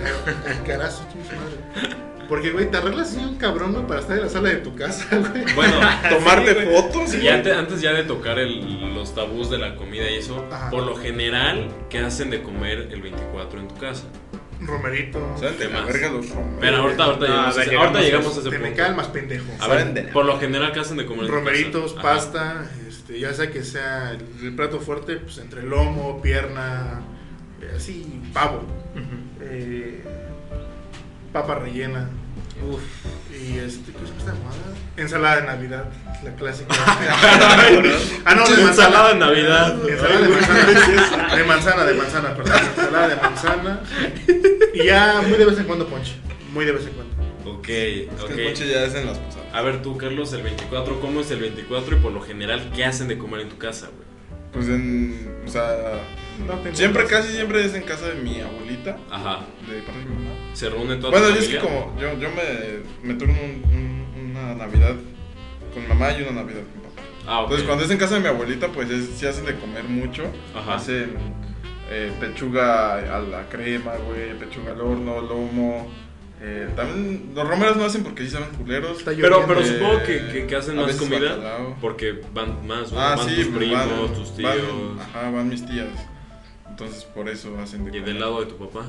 [0.66, 1.96] carazo, madre.
[2.28, 4.74] Porque, güey, te arreglas así un cabrón, güey, para estar en la sala de tu
[4.74, 5.44] casa, güey.
[5.54, 5.74] Bueno,
[6.10, 7.14] Tomarte sí, fotos.
[7.14, 10.70] Y antes, antes ya de tocar el- los tabús de la comida y eso, Ajá.
[10.70, 14.04] por lo general, ¿qué hacen de comer el 24 en tu casa?
[14.58, 15.20] Romerito.
[15.38, 15.86] ¿Saben de la Temas.
[15.86, 16.58] verga los romeros?
[16.60, 18.82] Pero ahorita, ahorita, No, llegamos, a ese, ahorita llegamos llegamos a ese Te me punto.
[18.82, 19.44] calmas, pendejo.
[19.60, 21.44] A ver, por lo general, ¿qué hacen de comer en tu casa?
[21.44, 27.02] Romeritos, pasta, este, ya sea que sea el, el plato fuerte, pues entre lomo, pierna,
[27.60, 28.62] eh, así, pavo,
[29.42, 30.02] eh,
[31.36, 32.08] papa rellena.
[32.66, 32.80] Uf.
[33.30, 34.74] Y este, ¿qué es moda?
[34.96, 35.84] Ensalada de Navidad,
[36.24, 36.74] la clásica.
[38.24, 39.08] ah, no, de Ensalada manzana.
[39.08, 39.88] de Navidad.
[39.88, 41.36] Ensalada de manzana.
[41.36, 42.54] De manzana, de manzana, perdón.
[42.70, 43.80] Ensalada de manzana.
[44.72, 46.16] Y ya muy de vez en cuando ponche.
[46.54, 47.14] Muy de vez en cuando.
[47.58, 48.28] Ok, Es ok.
[48.34, 49.46] que el coche ya es en las posadas.
[49.52, 52.86] A ver tú, Carlos, el 24, ¿cómo es el 24 y por lo general qué
[52.86, 54.05] hacen de comer en tu casa, güey?
[54.56, 55.28] Pues en.
[55.46, 56.00] O sea.
[56.46, 57.16] No Siempre, casa.
[57.22, 58.98] casi siempre es en casa de mi abuelita.
[59.10, 59.40] Ajá.
[59.70, 60.34] De parte de mi mamá.
[60.54, 61.96] ¿Se reúne toda Bueno, yo es que como.
[62.00, 63.62] Yo, yo me, me turno un-
[64.14, 64.94] un- una Navidad
[65.72, 67.02] con mi mamá y una Navidad con papá.
[67.26, 67.44] Ah, ok.
[67.44, 70.24] Entonces, cuando es en casa de mi abuelita, pues es, sí hacen de comer mucho.
[70.54, 70.74] Ajá.
[70.74, 71.14] Hacen
[71.90, 75.88] eh, pechuga a la crema, güey, pechuga al horno, lomo.
[76.40, 79.02] Eh, también los romeros no hacen porque sí saben culeros.
[79.04, 81.76] Pero, pero Eh, supongo que, que, que hacen más comida bacalao.
[81.80, 82.92] porque van más.
[82.92, 85.00] Ah, van sí, tus primos, van- tus van- tíos.
[85.00, 85.88] ajá, van mis tías.
[86.68, 88.04] Entonces, por eso hacen de y comer.
[88.04, 88.84] del lado de tu papá.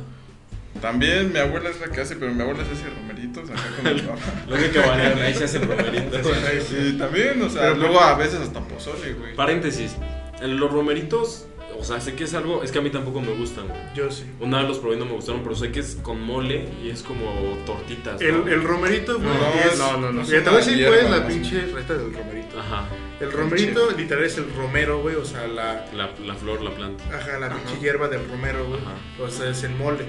[0.82, 3.94] También mi abuela es la que hace, pero mi abuela se hace romeritos acá con
[3.96, 4.22] mi papá.
[4.48, 6.22] Lo único que varía, ahí se hacen romeritos.
[6.70, 9.36] Sí, también, o sea, Pero- luego a veces hasta pozole, güey.
[9.36, 9.96] Paréntesis.
[10.42, 11.48] en Los romeritos,
[11.80, 13.80] o sea, sé que es algo, es que a mí tampoco me gustan, güey.
[13.96, 14.24] Yo sí.
[14.40, 16.90] Una vez los probé y no me gustaron, pero sé que es con mole y
[16.90, 17.26] es como
[17.66, 18.20] tortitas.
[18.22, 18.28] ¿no?
[18.28, 19.78] El, el romerito, güey, No, es.
[19.80, 20.24] no, no, no.
[20.26, 22.60] Te voy a decir cuál es la pinche receta del romerito.
[22.60, 22.86] Ajá.
[23.20, 25.16] El romerito, literal, es el romero, güey.
[25.16, 25.86] O sea, la.
[25.94, 27.04] La, la flor, la planta.
[27.16, 28.80] Ajá, la pinche hierba del romero, güey.
[28.82, 28.96] Ajá.
[29.24, 30.06] O sea, es el mole.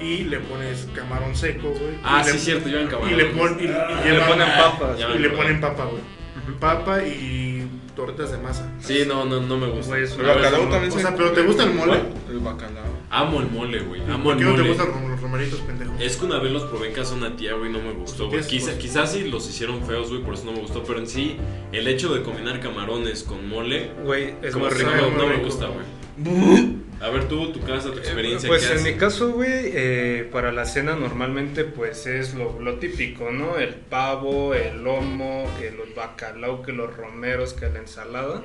[0.00, 1.98] Y le pones camarón seco, güey.
[2.04, 3.10] Ah, y sí, le, cierto, llevan camarón.
[3.12, 6.02] Y le, pon- y, y Y le ponen me Y le ponen papa, güey.
[6.60, 7.55] Papa y
[7.96, 8.70] tortas de masa.
[8.78, 9.88] Sí, no, no, no me gusta.
[9.92, 11.74] Güey, es El una vez bacalao no- también O se sea, pero ¿te gusta el
[11.74, 11.98] mole?
[12.30, 12.84] El bacalao.
[13.10, 14.02] Amo el mole, güey.
[14.02, 15.92] Amo ¿Por el qué no te gustan los- los romeritos, pendejo?
[15.98, 18.26] Es que una vez los probé en casa de una tía, güey, no me gustó,
[18.26, 18.38] güey.
[18.38, 20.82] Pues, Quizá, pues- quizás sí los hicieron feos, güey, por eso no me gustó.
[20.84, 21.36] Pero en sí,
[21.72, 24.90] el hecho de combinar camarones con mole, Güey, es como más rico.
[24.90, 25.44] no, sabe no muy me rico.
[25.46, 25.86] gusta, güey.
[27.00, 28.48] A ver, tú, tu casa, tu experiencia.
[28.48, 28.92] Pues ¿qué en haces?
[28.92, 33.58] mi caso, güey, eh, para la cena normalmente pues es lo, lo típico, ¿no?
[33.58, 38.42] El pavo, el lomo, que los bacalao, que los romeros, que la ensalada.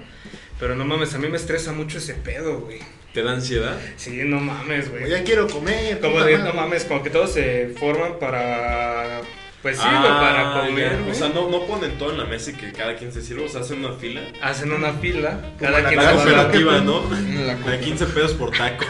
[0.59, 2.79] Pero no mames, a mí me estresa mucho ese pedo, güey.
[3.13, 3.77] ¿Te da ansiedad?
[3.97, 5.09] Sí, no mames, güey.
[5.09, 5.99] Ya quiero comer.
[5.99, 9.21] Como de, no mames, como que todos se forman para...
[9.61, 11.11] Pues sí, Ah, güey, para comer, ya.
[11.11, 13.45] O sea, no, no ponen todo en la mesa y que cada quien se sirva,
[13.45, 14.21] o sea, hacen una fila.
[14.41, 17.03] Hacen una fila, Como cada la quien La cooperativa, ¿no?
[17.45, 18.85] La De 15 pesos por taco.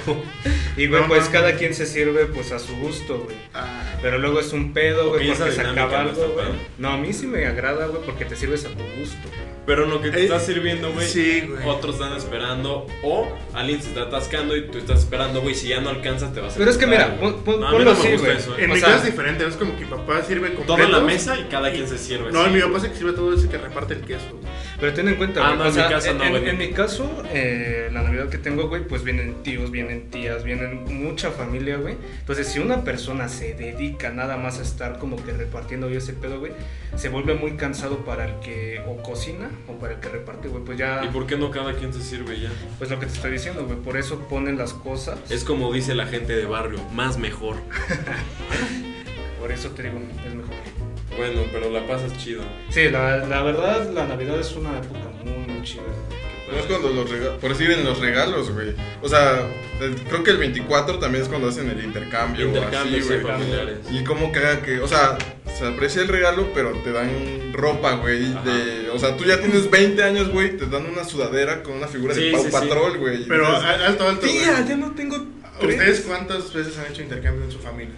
[0.77, 1.57] Y güey, No, pues no, cada no.
[1.57, 3.36] quien se sirve pues a su gusto, güey.
[3.53, 6.47] Ah, Pero luego es un pedo, güey, porque se acaba no algo, güey.
[6.77, 9.27] No, a mí sí me agrada, güey, porque te sirves a tu gusto.
[9.27, 9.51] güey.
[9.65, 11.62] Pero en lo que te Eh, estás sirviendo, güey, sí, güey.
[11.67, 12.88] otros están esperando.
[13.03, 15.53] O alguien se está atascando y tú estás esperando, güey.
[15.53, 18.07] Si ya no alcanzas, te vas a Pero es que mira, ponlo no me así,
[18.13, 18.38] gusta güey.
[18.38, 20.89] eso, en mi casa es diferente, es como que papá sirve completo.
[20.91, 22.32] Todo en la mesa y cada quien se sirve.
[22.32, 22.52] No, sí.
[22.52, 24.30] mi papá se sirve todo ese que reparte el queso.
[24.32, 24.52] güey.
[24.80, 26.50] Pero ten en cuenta, Ah, güey, no, en mi sea, casa no, en, güey.
[26.50, 30.84] en mi caso, eh, la Navidad que tengo, güey, pues vienen tíos, vienen tías, vienen
[31.04, 31.95] mucha familia, güey.
[32.19, 36.13] Entonces, si una persona se dedica nada más a estar como que repartiendo yo ese
[36.13, 36.52] pedo, güey,
[36.95, 40.63] se vuelve muy cansado para el que o cocina o para el que reparte, güey.
[40.63, 42.50] Pues ya, ¿Y por qué no cada quien se sirve ya?
[42.80, 45.19] pues lo que te estoy diciendo, güey, por eso ponen las cosas.
[45.30, 47.58] Es como dice la gente de barrio, más mejor.
[49.41, 50.54] Por eso te digo, es mejor.
[51.17, 52.43] Bueno, pero la pasas chido.
[52.69, 55.82] Sí, la, la verdad, la Navidad es una época muy, muy chida.
[56.49, 58.73] No es cuando los regalos, por decir en los regalos, güey.
[59.01, 59.39] O sea,
[59.82, 62.45] eh, creo que el 24 también es cuando hacen el intercambio.
[62.45, 63.21] o Intercambios así, sí, güey.
[63.21, 63.77] familiares.
[63.89, 65.17] Y como caga que, o sea,
[65.58, 68.34] se aprecia el regalo, pero te dan ropa, güey.
[68.43, 71.88] De- O sea, tú ya tienes 20 años, güey, te dan una sudadera con una
[71.88, 72.51] figura Sí, de Pau sí, sí.
[72.54, 73.21] Patrol, güey.
[73.23, 74.21] y Pero a- alto, alto.
[74.27, 74.39] güey.
[74.39, 75.15] tía, ya no tengo.
[75.62, 77.95] ¿Ustedes cuántas veces han hecho intercambio en su familia?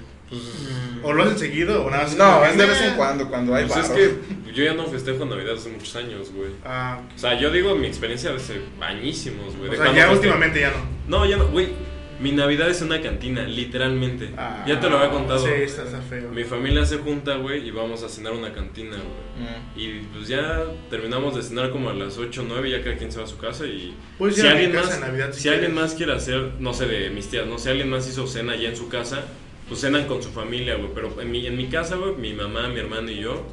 [1.03, 2.15] ¿O lo hacen seguido o nada más?
[2.15, 2.87] No, es de vez "Nah".
[2.87, 4.13] en cuando, cuando hay Pues es que
[4.53, 6.51] yo ya no festejo Navidad hace muchos años, güey.
[6.63, 9.67] Ah, O sea, yo digo mi experiencia de hace bañísimos, güey.
[9.69, 11.17] o de sea, cuando ya feste- últimamente ya no.
[11.19, 11.67] No, ya no, güey.
[12.19, 14.29] Mi Navidad es una cantina, literalmente.
[14.37, 15.45] Ah, ya te lo había contado.
[15.45, 16.29] Sí, está, está feo.
[16.29, 19.49] Mi familia se junta, güey, y vamos a cenar a una cantina, güey.
[19.49, 19.79] Mm.
[19.79, 23.11] Y pues ya terminamos de cenar como a las 8 o 9, ya cada quien
[23.11, 25.41] se va a su casa y Puedes si ir a mi casa en Navidad si
[25.41, 25.83] si alguien quieres.
[25.89, 28.69] más quiere hacer, no sé, de mis tías, no sé, alguien más hizo cena ya
[28.69, 29.25] en su casa,
[29.67, 32.67] pues cenan con su familia, güey, pero en mi, en mi casa, güey, mi mamá,
[32.69, 33.43] mi hermano y yo,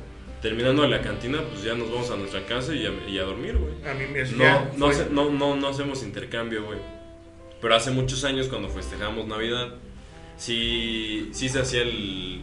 [0.42, 3.56] terminando la cantina, pues ya nos vamos a nuestra casa y a, y a dormir,
[3.56, 3.74] güey.
[3.88, 6.78] A mí me No, no, se- no, no, no hacemos intercambio, güey.
[7.60, 9.74] Pero hace muchos años cuando festejamos Navidad,
[10.36, 12.40] sí, sí se hacía el,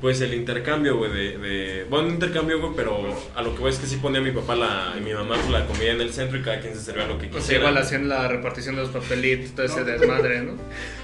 [0.00, 2.98] pues el intercambio, güey, de, de- bueno, un intercambio, güey, pero
[3.34, 5.48] a lo que voy es que sí ponía mi papá la, y mi mamá pues,
[5.50, 7.60] la comida en el centro y cada quien se servía lo que O sea, quisiera.
[7.60, 10.52] igual hacían la repartición de los papelitos, todo ese desmadre, ¿no?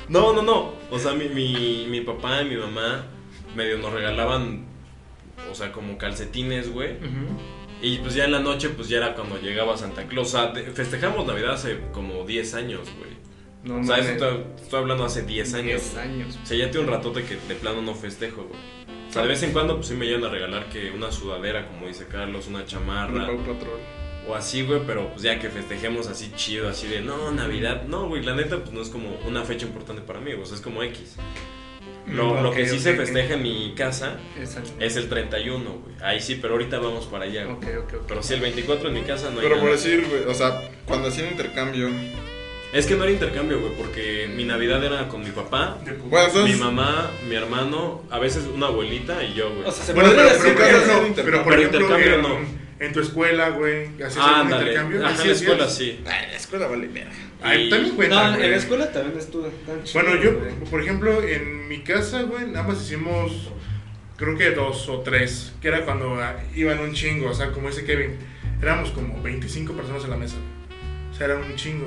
[0.09, 0.75] No, no, no.
[0.91, 3.07] O sea, mi, mi, mi papá y mi mamá
[3.57, 4.67] medio nos regalaban,
[5.51, 6.97] o sea, como calcetines, güey.
[7.81, 10.29] Y pues ya en la noche, pues ya era cuando llegaba Santa Claus.
[10.35, 13.11] O sea, festejamos Navidad hace como 10 años, güey.
[13.65, 15.83] No, O sea, eso estoy, estoy hablando hace 10 años.
[15.83, 16.39] 10 años.
[16.43, 18.61] O sea, ya tiene un ratote que de plano no festejo, güey.
[19.13, 21.67] O sea, de vez en cuando, pues sí me llegan a regalar que una sudadera,
[21.69, 23.27] como dice Carlos, una chamarra.
[23.27, 23.79] Pau Patrol.
[24.27, 27.83] O así, güey, pero pues ya que festejemos así chido, así de, no, Navidad.
[27.83, 30.57] No, güey, la neta, pues no es como una fecha importante para mí, o sea,
[30.57, 31.17] es como X.
[32.07, 35.95] Lo, Mm, lo que sí se festeja en mi casa Esa- es el 31, güey.
[36.03, 37.57] Ahí sí, pero ahorita vamos para allá, güey.
[37.57, 38.05] Ok, ok, ok.
[38.09, 40.63] Pero si el 24 en mi casa no hay Pero por decir, güey, o sea,
[40.87, 41.91] cuando hacían intercambio.
[42.73, 45.79] Es que no era intercambio, güey, porque mi Navidad era con mi papá.
[46.09, 46.57] Bueno, entonces.
[46.57, 49.67] mi mamá, mi hermano, a veces una abuelita y yo, güey.
[49.69, 51.25] O sea, se Bueno, pero, decir pero, no, un intercambio.
[51.25, 52.39] pero por Pero ejemplo, intercambio
[52.81, 55.05] en, en tu escuela, güey, ¿hacías Ah, algún intercambio?
[55.07, 56.01] Ajá, ¿Sí en la escuela sí.
[56.07, 57.11] Ay, la escuela vale verga.
[57.57, 60.03] Y- también cuenta, No, en la escuela también estuve tan chido.
[60.05, 60.53] Bueno, yo, güey.
[60.71, 63.51] por ejemplo, en mi casa, güey, nada más hicimos,
[64.17, 67.69] creo que dos o tres, que era cuando ah, iban un chingo, o sea, como
[67.69, 68.17] dice Kevin,
[68.63, 70.37] éramos como 25 personas en la mesa,
[71.11, 71.87] o sea, era un chingo.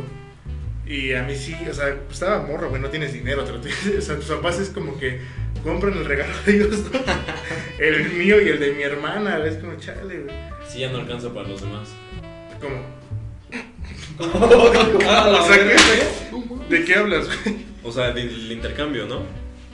[0.87, 3.59] Y a mí sí, o sea, pues, estaba morro, güey, no tienes dinero, te lo
[3.61, 5.19] tienes- o sea, tus papás es como que
[5.63, 6.99] compran el regalo de ellos, ¿no?
[7.79, 10.35] El mío y el de mi hermana, es como, chale, güey.
[10.67, 11.89] Sí, ya no alcanza para los demás.
[12.61, 12.75] Como,
[14.19, 14.25] la
[15.41, 15.75] o sea, verga.
[16.69, 17.65] ¿qué- ¿de qué hablas, güey?
[17.83, 19.23] O sea, del intercambio, ¿no?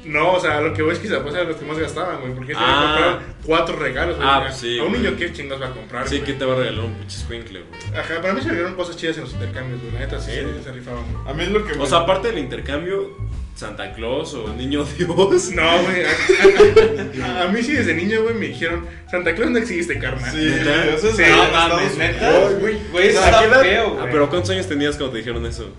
[0.06, 2.34] No, o sea, lo que voy es que quizás eran los que más gastaban, güey.
[2.34, 2.94] Porque tenían que Ah.
[2.96, 4.28] comprar cuatro regalos, güey.
[4.28, 5.02] Ah, A- pues sí, A un güey.
[5.02, 6.08] niño, ¿qué chingados va a comprar?
[6.08, 8.00] Sí, que te va a regalar un pinche squinkle, güey.
[8.00, 9.94] Ajá, para mí se regalaron cosas chidas en los intercambios, güey.
[9.94, 10.38] La neta sí, ¿Sí?
[10.58, 11.28] se, se rifaban, güey.
[11.30, 11.74] A mí es lo que.
[11.78, 13.16] O sea, aparte del intercambio,
[13.56, 15.52] Santa Claus o Niño Dios.
[15.52, 16.04] No, güey.
[16.04, 20.32] A, a- a mí sí desde niño, güey, me dijeron: Santa Claus no existe, carnal.
[20.32, 20.86] Sí, ¿Neta?
[20.96, 21.24] eso es Sí.
[21.30, 22.50] No mames, neta.
[22.60, 22.78] Güey.
[22.92, 23.60] Güey, eso ¿A qué está
[24.02, 25.70] Ah, pero ¿cuántos años tenías cuando te dijeron eso?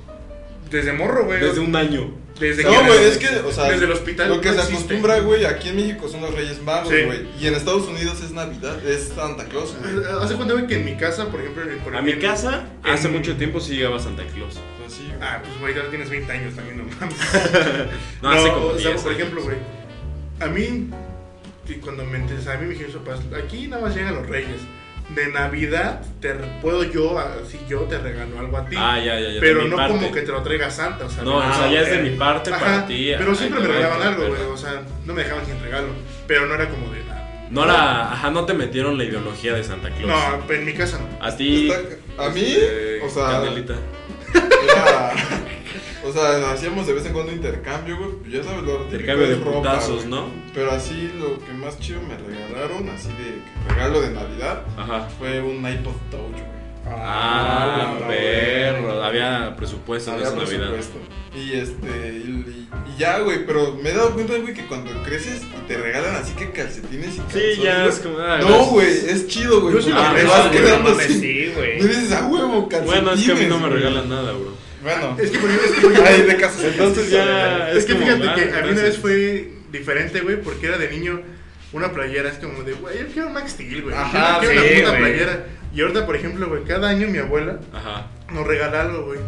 [0.73, 1.39] Desde morro, güey.
[1.41, 2.11] Desde un año.
[2.41, 4.77] Desde No, güey, es que, o sea, desde el hospital lo que no se existe.
[4.95, 7.03] acostumbra, güey, aquí en México son los Reyes Magos, Sí.
[7.05, 7.21] güey.
[7.39, 10.05] Y en Estados Unidos es Navidad, es Santa Claus, güey.
[10.21, 12.91] Hace cuenta, güey, que en mi casa, por ejemplo, en- por A mi casa, en-
[12.91, 14.59] hace mucho tiempo sí llegaba Santa Claus.
[14.81, 15.19] Pues sí, güey.
[15.21, 17.17] Ah, pues güey, ya tienes 20 años también, no mames.
[18.23, 19.57] No, hace como o sea, 10 por ejemplo, güey,
[20.41, 20.91] a mí,
[21.83, 24.61] cuando me enteré, a mí me dijeron, papás, aquí nada más llegan los reyes.
[25.11, 27.19] De Navidad, te puedo yo,
[27.51, 28.77] si yo te regalo algo a ti.
[28.79, 29.41] Ah, ya, ya, ya.
[29.41, 29.93] pero no parte.
[29.95, 31.97] como que te lo traiga Santa, o sea, No, o ah, sea, ya es de
[31.99, 32.03] ok.
[32.03, 33.13] mi parte para ti.
[33.19, 35.89] Pero siempre me regalaban algo, güey, o sea, no me dejaban sin regalo.
[36.27, 37.47] Pero no era como de nada.
[37.51, 40.07] No la, ajá, no te metieron la ideología de Santa Claus.
[40.49, 41.25] No, en mi casa no.
[41.27, 41.71] A ti.
[41.71, 43.75] Está- a mí, eh, o sea, Canelita.
[44.35, 45.13] era-
[46.05, 48.11] o sea, hacíamos de vez en cuando intercambio, güey.
[48.21, 50.09] pues Ya sabes, lo Intercambio de ropa, putazos, güey.
[50.09, 50.27] ¿no?
[50.55, 55.09] Pero así, lo que más chido me regalaron, así de regalo de Navidad, Ajá.
[55.19, 56.63] fue un iPod Touch, güey.
[56.95, 59.03] Ah, no, perro.
[59.03, 60.71] Había presupuesto en esa Navidad.
[61.35, 65.43] Y este, y, y ya, güey, pero me he dado cuenta, güey, que cuando creces
[65.45, 68.19] y te regalan así que calcetines y Sí, calzones, ya güey, es como.
[68.19, 69.75] ah, No, güey, es chido, güey.
[69.77, 70.13] Yo sí vas
[70.51, 71.21] quedando no mames, así.
[71.21, 71.81] sí, güey.
[71.81, 73.03] Me dices, a huevo, calcetines.
[73.05, 73.79] Bueno, es que a mí no me güey".
[73.81, 74.53] regalan nada, bro.
[74.83, 76.65] Bueno, Es que, por ejemplo, es que, por ejemplo, hay de casos.
[76.65, 77.71] Entonces ya.
[77.71, 78.83] Es que fíjate ah, que a mí una gracias.
[78.83, 81.21] vez fue diferente, güey, porque era de niño
[81.73, 83.95] una playera, es como de, güey, yo quiero Max Steel, güey.
[83.97, 85.01] Ajá, yo quiero sí, una puta güey.
[85.13, 85.47] playera.
[85.75, 88.09] Y ahorita, por ejemplo, güey, cada año mi abuela Ajá.
[88.31, 89.21] nos regala algo, güey.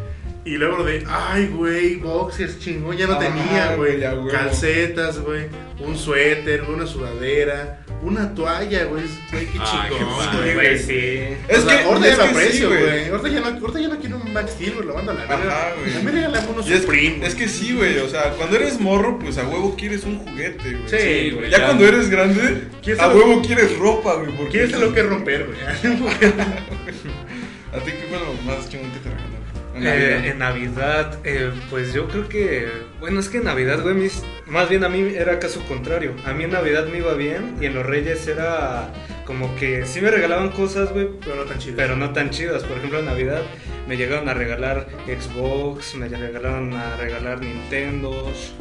[0.44, 3.98] Y luego lo de, ay, güey, boxers chingón, ya no Ajá, tenía, güey.
[4.30, 5.46] Calcetas, güey,
[5.78, 9.04] un suéter, una sudadera, una toalla, güey.
[9.30, 10.78] Güey, qué qué chingón, güey.
[10.78, 11.36] Sí.
[11.48, 13.08] Es o sea, que- ahorita es ya lo que sí, aprecio, güey.
[13.08, 15.22] ahorita, ya no, ahorita ya no quiero un Max Steel, güey, lo mando a la
[15.24, 15.74] Ajá, verga.
[15.80, 15.96] güey.
[15.96, 16.84] A mí regálame unos Y es,
[17.22, 20.70] es que sí, güey, o sea, cuando eres morro, pues a huevo quieres un juguete,
[20.74, 20.88] güey.
[20.88, 21.50] Sí, Sí, güey.
[21.50, 21.64] Ya Ya.
[21.66, 24.30] cuando eres grande, ¿Quieres a huevo quieres ropa, güey.
[24.36, 25.58] porque- ¿Quieres lo que romper, güey?
[27.74, 29.08] ¿A ti qué fue lo más chingón que te
[29.74, 30.26] En Eh, Navidad.
[30.26, 32.68] en Navidad, eh, pues yo creo que.
[33.00, 36.14] Bueno, es que en Navidad, güey, mis- más bien a mí era caso contrario.
[36.24, 38.92] A mí en Navidad me iba bien y en los Reyes era
[39.26, 41.76] como que sí me regalaban cosas, güey, Pero no tan chido.
[41.76, 42.62] pero no tan chidas.
[42.62, 43.42] Por ejemplo, en Navidad
[43.88, 48.54] me llegaron a regalar Xbox, me regalaron a regalar Nintendos,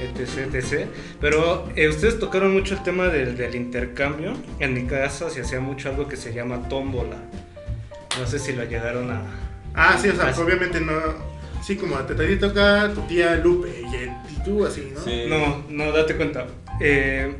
[0.00, 0.86] etc, etc.
[1.20, 4.34] Pero eh, ustedes tocaron mucho el tema del, del intercambio.
[4.60, 7.16] En mi casa se hacía mucho algo que se llama tómbola.
[8.18, 9.22] No sé si lo llegaron a...
[9.74, 10.92] Ah, sí, o sea, obviamente no.
[11.62, 13.94] Sí, como te, te toca tu tía Lupe y,
[14.32, 15.00] y tú así, ¿no?
[15.00, 15.24] Sí.
[15.28, 16.46] No, no, date cuenta.
[16.80, 17.34] Eh,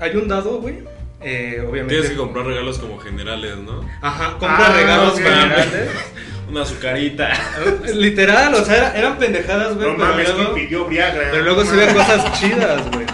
[0.00, 0.80] hay un dado, güey.
[1.20, 1.94] Eh, obviamente.
[1.94, 3.88] Tienes que comprar regalos como generales, ¿no?
[4.00, 5.18] Ajá, compra Ah, regalos ok.
[5.20, 5.90] generales.
[6.50, 7.30] Una azucarita.
[7.94, 9.88] Literal, o sea, era- eran pendejadas, güey.
[9.88, 11.28] No pero mames, luego- que pidió Viagra.
[11.30, 13.06] Pero luego se ven cosas chidas, güey.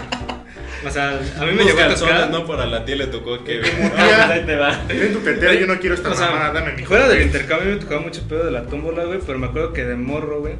[0.85, 2.25] O sea, a mí me llegó a.
[2.27, 2.45] ¿no?
[2.45, 3.61] Para la tía le tocó que.
[3.97, 4.77] Ah, ahí te va.
[4.87, 7.77] Tu cartera, yo no quiero esta O sea, mamada, dame mi Fuera del intercambio me
[7.79, 10.55] tocaba mucho pedo de la tómbola, güey, pero me acuerdo que de morro, güey,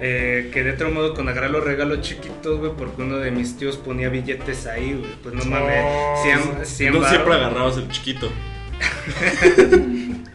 [0.00, 3.56] eh, que de otro modo con agarrar los regalos chiquitos, güey, porque uno de mis
[3.56, 6.22] tíos ponía billetes ahí, güey, pues no mames, Oh.
[6.22, 8.30] 100, 100 Entonces siempre agarrabas el chiquito.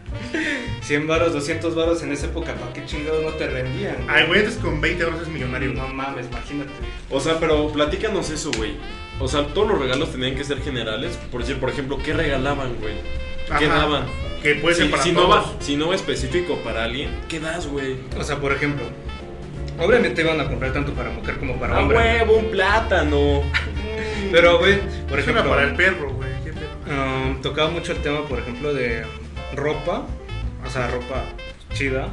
[0.81, 3.97] 100 varos, 200 varos en esa época, ¿para qué chingados no te rendían?
[4.09, 5.73] Ay, güey, antes con 20 euros es millonario.
[5.73, 6.71] no mames, imagínate.
[7.09, 8.73] O sea, pero platícanos eso, güey.
[9.19, 11.17] O sea, todos los regalos tenían que ser generales.
[11.31, 12.95] Por decir, por ejemplo, ¿qué regalaban, güey?
[13.59, 13.75] ¿Qué Ajá.
[13.77, 14.05] daban?
[14.41, 15.35] Que puede ser si, para si no todos.
[15.35, 17.95] va, si no va específico para alguien, ¿qué das, güey?
[18.19, 18.83] O sea, por ejemplo,
[19.79, 21.97] obviamente iban a comprar tanto para mujer como para ¡A hombre.
[21.97, 23.43] huevo, un plátano!
[24.33, 26.22] Pero, güey, por ejemplo, para el perro, güey.
[26.87, 29.03] Um, tocaba mucho el tema, por ejemplo, de
[29.55, 30.05] ropa,
[30.65, 31.23] o sea, ropa
[31.73, 32.07] chida,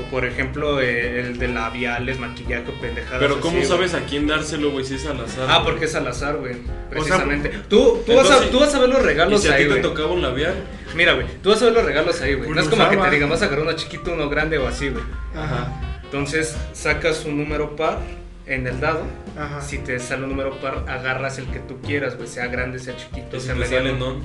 [0.00, 3.18] o por ejemplo, eh, el de labiales, maquillaje, pendejadas.
[3.20, 5.46] Pero ¿cómo así, sabes a quién dárselo, güey, si es al azar?
[5.48, 5.64] Ah, güey?
[5.70, 6.54] porque es al azar, güey.
[6.54, 7.50] O sea, Precisamente.
[7.68, 9.64] tú, tú, vas a, tú vas a ver los ¿Y regalos si a ti ahí,
[9.64, 9.82] te güey.
[9.82, 10.54] tocaba un labial?
[10.94, 12.46] Mira, güey, tú vas a ver los regalos ahí, güey.
[12.46, 14.66] Pues No es como que te digan, vas a agarrar uno chiquito, uno grande o
[14.66, 15.04] así, güey.
[15.36, 16.00] Ajá.
[16.04, 17.98] Entonces, sacas un número par
[18.46, 19.02] en el dado.
[19.38, 19.60] Ajá.
[19.60, 22.28] Si te sale un número par, agarras el que tú quieras, güey.
[22.28, 23.98] Sea grande, sea chiquito, Y si sea te sale mediano.
[23.98, 24.22] non.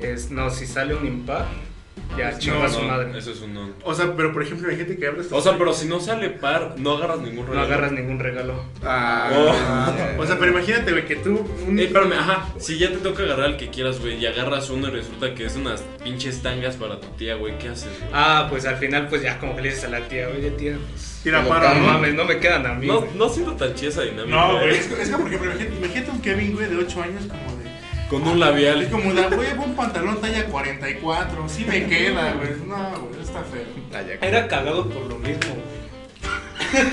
[0.00, 1.46] Es, no, si sale un impar,
[2.18, 3.18] ya No, chinga su no, madre.
[3.18, 3.74] Eso es un non.
[3.82, 5.24] O sea, pero por ejemplo, hay gente que habla.
[5.30, 7.66] O sea, pero si no sale par, no agarras ningún No regalo.
[7.66, 8.64] agarras ningún regalo.
[8.84, 9.92] Ah.
[10.18, 11.44] O sea, pero imagínate, güey, que tú.
[11.66, 11.78] Un...
[11.78, 12.48] Eh, espérame, ajá.
[12.58, 15.44] Si ya te toca agarrar el que quieras, güey, y agarras uno y resulta que
[15.46, 17.88] es unas pinches tangas para tu tía, güey, ¿qué haces?
[17.98, 18.10] güey?
[18.12, 20.76] Ah, pues al final, pues ya como que le dices a la tía, oye tía,
[20.90, 21.20] pues.
[21.24, 21.86] Tira para, No ¿no?
[21.94, 22.86] mames, no me quedan a mí.
[22.86, 23.10] No, güey.
[23.16, 24.36] no siento tan chida esa dinámica.
[24.36, 24.74] No, güey.
[24.74, 24.78] eh.
[24.78, 27.56] Es, que- es que, por ejemplo, imagínate, imagínate un Kevin, güey, de 8 años, como
[27.58, 27.63] de.
[28.08, 28.82] Con un labial.
[28.82, 31.48] Es como de, güey, un pantalón talla 44.
[31.48, 32.50] Sí me queda, güey.
[32.66, 34.18] No, güey, está feo.
[34.20, 36.84] Era cagado por lo mismo, güey.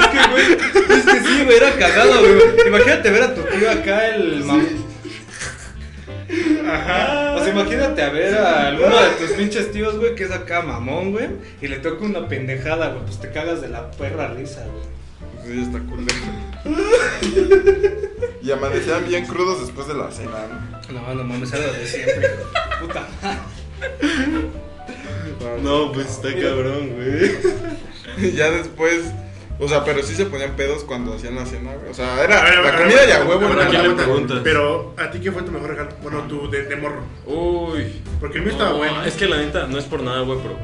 [0.00, 0.52] es que, güey,
[0.98, 2.66] es que sí, güey, era cagado, güey.
[2.68, 4.68] Imagínate ver a tu tío acá, el mam-
[6.70, 7.34] Ajá.
[7.36, 10.62] O sea, imagínate a ver a alguno de tus pinches tíos, güey, que es acá
[10.62, 11.26] mamón, güey,
[11.60, 14.99] y le toca una pendejada, güey, pues te cagas de la perra risa, güey.
[15.46, 16.14] Sí, está culero.
[18.42, 20.30] y amanecían bien crudos después de la cena,
[20.90, 21.00] ¿no?
[21.00, 22.30] No, no mames, era lo de siempre,
[22.80, 23.38] puta madre.
[25.62, 28.32] No, pues está cabrón, güey.
[28.34, 29.02] ya después,
[29.58, 31.90] o sea, pero sí se ponían pedos cuando hacían la cena, güey.
[31.90, 33.40] O sea, era ver, la a comida ver, y a a huevo.
[33.40, 34.40] ver, era ¿a quién le la- preguntas?
[34.42, 35.90] Pero, ¿a ti qué fue tu mejor regalo?
[36.02, 37.02] Bueno, tu de, de morro.
[37.26, 38.02] Uy.
[38.20, 39.04] Porque el mío estaba No, bueno.
[39.04, 40.56] Es que la neta, no es por nada, güey, pero.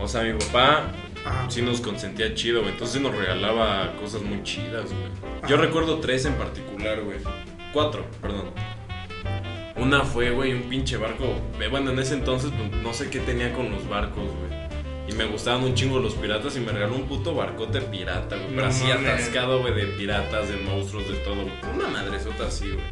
[0.00, 0.92] O sea, mi papá
[1.24, 1.50] Ajá.
[1.50, 2.72] sí nos consentía chido, güey.
[2.72, 5.48] Entonces nos regalaba cosas muy chidas, güey.
[5.48, 7.18] Yo recuerdo tres en particular, güey.
[7.72, 8.50] Cuatro, perdón.
[9.76, 11.24] Una fue, güey, un pinche barco.
[11.60, 14.64] eh, Bueno, en ese entonces, pues, no sé qué tenía con los barcos, güey.
[15.08, 18.54] Y me gustaban un chingo los piratas y me regaló un puto barcote pirata, güey.
[18.54, 21.44] Pero así atascado, güey, de piratas, de monstruos, de todo.
[21.74, 22.84] Una madresota así, güey.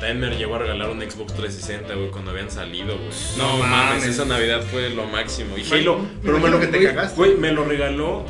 [0.00, 3.10] Me llegó a regalar un Xbox 360, güey, cuando habían salido, güey.
[3.36, 5.56] No, No mames, esa Navidad fue lo máximo.
[5.58, 7.16] Y Halo, me pero me lo que te güey, cagaste.
[7.16, 8.24] Güey, me lo regaló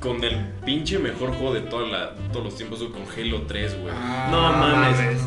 [0.00, 3.80] con el pinche mejor juego de toda la, todos los tiempos, güey, con Halo 3,
[3.80, 3.94] güey.
[3.96, 4.98] Ah, no mames.
[4.98, 5.20] mames.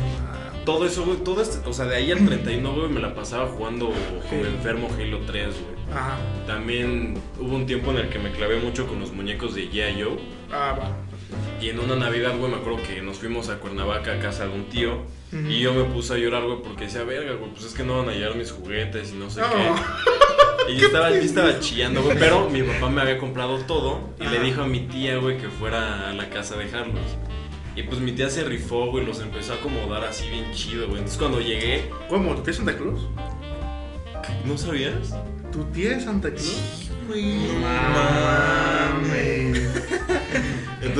[0.64, 3.48] Todo eso, güey, todo este, o sea, de ahí al 31, güey, me la pasaba
[3.48, 3.86] jugando
[4.28, 5.96] como enfermo Halo 3, güey.
[5.98, 6.18] Ajá.
[6.46, 10.02] También hubo un tiempo en el que me clavé mucho con los muñecos de G.I.
[10.02, 10.18] Joe.
[10.52, 10.96] Ah, va.
[11.60, 14.54] Y en una Navidad, güey, me acuerdo que nos fuimos a Cuernavaca a casa de
[14.54, 15.02] un tío.
[15.48, 17.98] Y yo me puse a llorar, güey, porque decía, verga, güey, pues es que no
[17.98, 19.48] van a llegar mis juguetes y no sé No.
[19.50, 19.56] qué.
[20.68, 24.26] Y yo estaba, yo estaba chillando, güey, pero mi papá me había comprado todo y
[24.26, 27.00] le dijo a mi tía, güey, que fuera a la casa a dejarlos.
[27.74, 30.98] Y pues mi tía se rifó, güey, los empezó a acomodar así bien chido, güey.
[30.98, 32.34] Entonces cuando llegué, ¿Cómo?
[32.36, 33.00] ¿Tu tía Santa Claus?
[34.44, 35.14] ¿no sabías?
[35.50, 36.90] ¿Tu tía es Santa Claus?
[39.00, 39.79] Mames.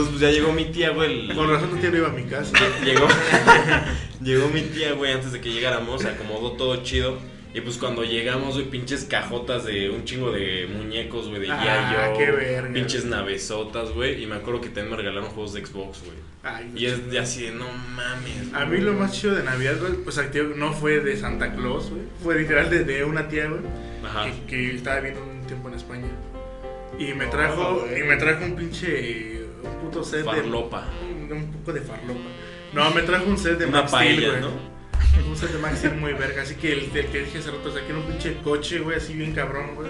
[0.00, 1.28] Entonces pues ya llegó mi tía, güey.
[1.30, 2.52] el- Con razón tu tía no iba a mi casa.
[2.84, 3.06] Llegó,
[4.22, 7.18] llegó mi tía, güey, antes de que llegáramos, acomodó todo chido.
[7.52, 12.12] Y pues cuando llegamos, güey, pinches cajotas de un chingo de muñecos, güey, de Ah,
[12.16, 12.72] qué verga.
[12.72, 14.22] Pinches navesotas, güey.
[14.22, 16.16] Y me acuerdo que también me regalaron juegos de Xbox, güey.
[16.44, 18.54] Ay, Y es de así de, no mames.
[18.54, 21.90] A mí lo más chido de Navidad, güey, pues tío, no fue de Santa Claus,
[21.90, 22.02] güey.
[22.22, 23.60] Fue literal de, de una tía, güey,
[24.04, 24.26] Ajá.
[24.46, 26.06] que, que estaba viviendo un tiempo en España.
[27.00, 30.86] Y me trajo, y me trajo un pinche, un puto set Farlopa.
[31.28, 31.34] de...
[31.34, 32.20] Un poco de farlopa.
[32.72, 34.40] No, me trajo un set de Una Max Steel, paella, güey.
[34.42, 35.30] ¿no?
[35.30, 36.42] Un set de Max Steel muy verga.
[36.42, 38.78] Así que el, el que dije hace rato, o sea, que era un pinche coche,
[38.80, 39.88] güey, así bien cabrón, güey.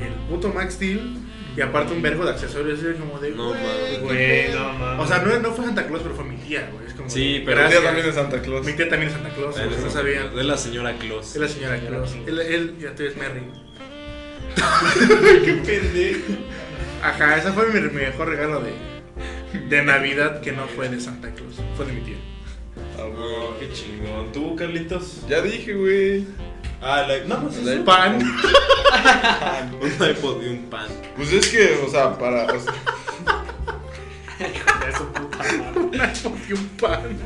[0.00, 1.16] El puto Max Steel.
[1.56, 3.30] Y aparte un vergo de accesorios, así como de...
[3.32, 4.00] No, güey, mames.
[4.02, 5.04] Güey, no mames.
[5.04, 6.86] O sea, no, no fue Santa Claus, pero fue mi tía, güey.
[6.86, 8.64] Es como Sí, de, pero- Mi tía también es Santa Claus.
[8.66, 10.26] Mi tía también es Santa Claus, no sabía.
[10.26, 11.34] es la señora Claus.
[11.34, 12.12] Es la señora Claus.
[12.12, 12.28] Claus.
[12.28, 13.42] Él, él ya tú eres Merry.
[15.44, 16.32] qué pendejo.
[17.02, 18.72] Ajá, ese fue mi, mi mejor regalo de,
[19.52, 21.56] de Navidad que no fue de Santa Claus.
[21.76, 22.16] Fue de mi tía.
[22.98, 23.02] Ah.
[23.06, 24.30] Oh, qué chingón.
[24.32, 25.26] ¿Tú, Carlitos?
[25.28, 26.24] Ya dije, güey.
[26.82, 27.24] Ah, la...
[27.24, 28.18] no, pues La- es Pan.
[29.80, 30.88] un iPod y un pan.
[31.16, 32.44] Pues es que, o sea, para.
[32.44, 32.72] o sea,
[34.38, 36.12] De su puta madre.
[36.48, 37.18] y un pan.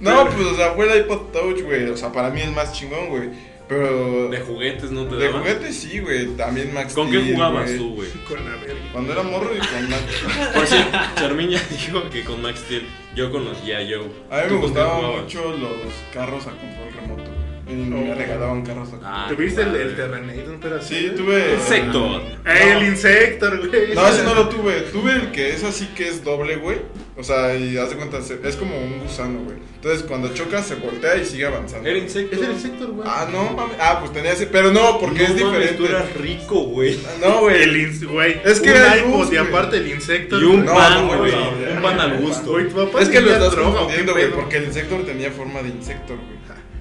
[0.00, 1.88] no, pues, o sea, fue el iPod Touch, güey.
[1.88, 3.30] O sea, para mí es más chingón, güey.
[3.68, 4.28] Pero.
[4.30, 5.40] De juguetes, ¿no te De daban?
[5.42, 6.26] juguete sí, güey.
[6.36, 7.78] También Max ¿Con qué Steel, jugabas güey.
[7.78, 8.10] tú, güey?
[8.26, 8.74] Con la verga.
[8.92, 10.02] Cuando era morro y con Max
[10.54, 13.92] Por cierto, Charmin ya dijo que con Max Steel, yo con los G.I.
[13.92, 14.10] Joe.
[14.30, 17.30] A mí ¿Tú me qué gustaban mucho los carros a control remoto.
[17.68, 18.14] Y me Oh.
[18.14, 20.56] regalaban carros Ah, ¿Tuviste el, el Terrenator?
[20.60, 21.54] Pero así, Sí, tuve.
[21.54, 22.22] Insector.
[22.46, 22.78] ¡Eh, No.
[22.78, 23.94] el Insector, güey!
[23.94, 24.72] No, ese no lo tuve.
[24.92, 26.78] Tuve el que es así que es doble, güey.
[27.16, 29.56] O sea, y haz de cuenta, es como un gusano, güey.
[29.74, 31.88] Entonces cuando choca se voltea y sigue avanzando.
[31.88, 32.38] Era Insector.
[32.38, 33.08] Es el Insector, güey.
[33.10, 33.76] Ah, no, mames.
[33.80, 34.46] Ah, pues tenía ese.
[34.46, 35.74] Pero no, porque es No mames, diferente.
[35.74, 36.98] Tú eras rico, güey.
[37.20, 37.62] No, güey.
[37.62, 38.40] El ins- güey.
[38.44, 40.40] Es que un era iPod luz, y aparte el Insector.
[40.42, 41.32] Y un No, pan, güey.
[41.32, 42.52] no, un pan al gusto.
[42.52, 45.04] Güey, tu papá Es que lo estás droga, ¿o qué confundiendo, güey, porque el Insector
[45.04, 46.37] tenía forma de Insector, güey.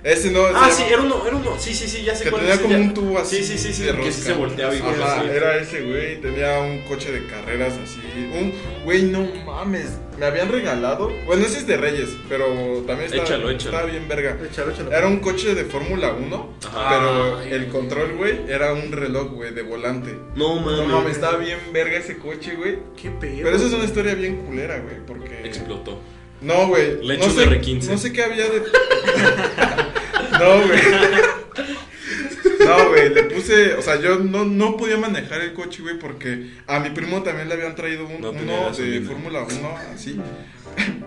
[0.07, 0.45] Ese no.
[0.55, 1.55] Ah, sí, era uno, era uno.
[1.59, 2.79] Sí, sí, sí, ya sé Que cuál tenía es, como ya.
[2.79, 3.37] un tubo así.
[3.43, 5.29] Sí, sí, sí, sí, de que sí se volteaba y Ajá, así.
[5.29, 6.21] era ese, güey.
[6.21, 7.99] Tenía un coche de carreras así.
[8.33, 8.53] Un,
[8.85, 9.97] güey, no mames.
[10.17, 11.11] Me habían regalado.
[11.25, 12.45] Bueno, ese es de Reyes, pero
[12.87, 13.77] también está, Échalo, échalo.
[13.77, 14.37] está bien verga.
[14.49, 14.91] Échalo, échalo.
[14.93, 16.89] Era un coche de Fórmula 1, Ajá.
[16.89, 20.17] pero Ay, el control, güey, era un reloj, güey, de volante.
[20.35, 20.87] No mames.
[20.87, 22.79] No mames, estaba bien verga ese coche, güey.
[22.99, 23.41] ¿Qué pedo?
[23.43, 25.41] Pero esa es una historia bien culera, güey, porque...
[25.43, 25.99] Explotó.
[26.39, 27.03] No, güey.
[27.03, 27.83] Le no echo un sé, R15.
[27.89, 28.61] No sé qué había de.
[30.39, 30.79] no, güey.
[32.65, 36.51] No, güey, le puse, o sea, yo no, no podía manejar el coche, güey, porque
[36.67, 39.01] a mi primo también le habían traído un- No uno de.
[39.01, 40.19] Fórmula 1, así.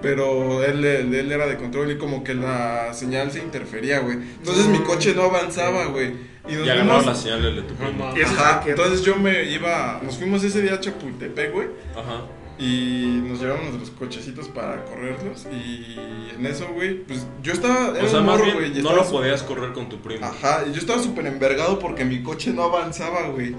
[0.03, 4.17] Pero él, él, él era de control y como que la señal se interfería, güey.
[4.39, 6.13] Entonces mi coche no avanzaba, güey.
[6.49, 8.07] Y nos Y agarraba fuimos- la señal de tu primo.
[8.25, 11.69] Ajá, entonces yo me iba, nos fuimos ese día a Chapultepec, güey.
[11.95, 12.23] Ajá.
[12.61, 15.47] Y nos llevamos nuestros cochecitos para correrlos.
[15.51, 15.97] Y
[16.37, 17.97] en eso, güey, pues yo estaba.
[17.97, 20.27] Era O sea, un morro, güey, no lo podías correr con tu primo.
[20.27, 23.57] Ajá, y yo estaba súper envergado porque mi coche no avanzaba, güey.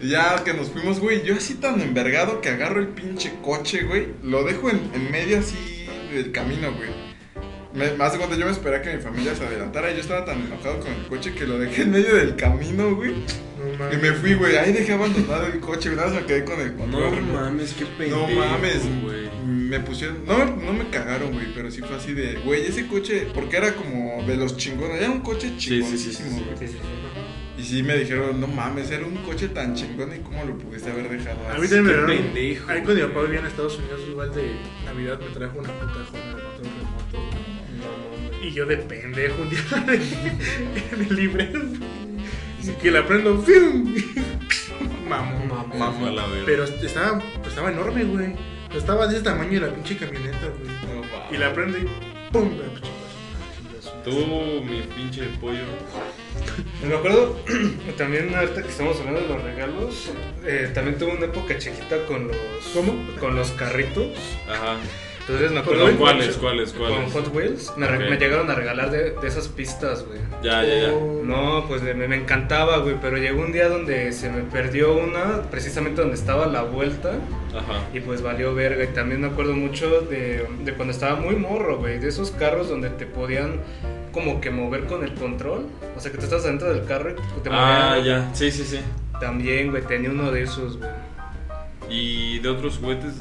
[0.00, 4.06] Ya que nos fuimos, güey, yo así tan envergado que agarro el pinche coche, güey.
[4.22, 6.90] Lo dejo en, en medio así del camino, güey.
[7.74, 9.90] Me, más de cuando yo me esperaba que mi familia se adelantara.
[9.90, 12.94] y Yo estaba tan enojado con el coche que lo dejé en medio del camino,
[12.94, 13.14] güey.
[13.78, 14.02] No Y mames.
[14.02, 14.56] me fui, güey.
[14.56, 15.90] Ahí dejé abandonado el coche.
[15.90, 17.40] Nada más me quedé con el No control remoto.
[17.40, 19.28] mames, qué pendejo, No mames, güey.
[19.46, 20.24] Me pusieron.
[20.26, 22.34] No, no me cagaron, güey, pero sí fue así de.
[22.44, 23.26] Güey, ese coche.
[23.34, 25.00] Porque era como de los chingones.
[25.00, 26.44] Era un coche Sí, sí, sí, chingoncísimo, sí, sí.
[26.44, 26.58] güey.
[26.58, 27.60] Sí, sí, sí.
[27.60, 30.90] Y sí me dijeron, no mames, era un coche tan chingón y cómo lo pudiste
[30.92, 31.60] haber dejado A así.
[31.62, 32.24] mí también me Qué dieron.
[32.32, 34.42] pendejo, Ahí cuando mi papá vivía en Estados Unidos, igual de
[34.84, 38.46] Navidad me trajo una puta Honda de control remoto.
[38.46, 39.58] Y yo de pendejo un día
[40.92, 41.60] en el librero.
[42.68, 43.94] Y que la prendo, ¡fium!
[45.08, 45.48] Mamón.
[45.48, 45.78] Mamón.
[45.78, 46.44] Mamá la verga.
[46.46, 48.34] Pero estaba, estaba enorme, güey.
[48.74, 50.68] Estaba de ese tamaño de la pinche camioneta, güey.
[50.68, 51.34] No.
[51.34, 51.88] Y la prendo y
[52.30, 52.50] ¡pum!
[52.58, 52.98] La pinche
[54.04, 54.10] Tú,
[54.64, 55.64] mi pinche pollo.
[56.86, 57.36] Me acuerdo
[57.96, 60.12] también ahorita que estamos hablando de los regalos,
[60.44, 62.36] eh, también tuve una época chiquita con los
[62.74, 62.94] ¿Cómo?
[63.18, 64.16] con los carritos.
[64.48, 64.76] Ajá.
[65.28, 66.36] Entonces me acuerdo ¿Con Hot cuáles, Wheels.
[66.38, 67.12] cuáles, con cuáles?
[67.12, 70.18] Hot Wheels me, llegaron a regalar de, de esas pistas, güey.
[70.42, 70.92] Ya, ya, ya.
[70.94, 71.20] Oh.
[71.22, 75.42] No, pues me, me encantaba, güey, pero llegó un día donde se me perdió una,
[75.50, 77.10] precisamente donde estaba la vuelta,
[77.54, 77.84] Ajá.
[77.92, 78.84] y pues valió verga.
[78.84, 82.68] Y también me acuerdo mucho de, de cuando estaba muy morro, güey, de esos carros
[82.70, 83.60] donde te podían
[84.12, 85.66] como que mover con el control.
[85.94, 88.04] O sea, que tú estás dentro del carro y te Ah, movían.
[88.28, 88.34] ya.
[88.34, 88.80] Sí, sí, sí.
[89.20, 90.90] También, güey, tenía uno de esos, güey.
[91.90, 93.14] Y de otros juguetes,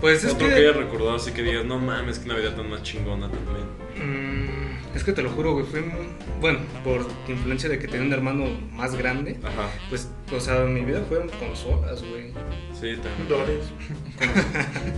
[0.00, 0.54] Pues es otro que...
[0.54, 3.66] que hayas recordado así que digas, no mames, que Navidad tan más chingona también.
[3.96, 5.82] Mm, es que te lo juro, güey, fue...
[5.82, 6.06] muy-
[6.40, 9.68] Bueno, por influencia de que tenía un hermano más grande, Ajá.
[9.90, 12.28] pues, o sea, mi vida fue en consolas, güey.
[12.72, 13.28] Sí, también.
[13.28, 13.64] Dores.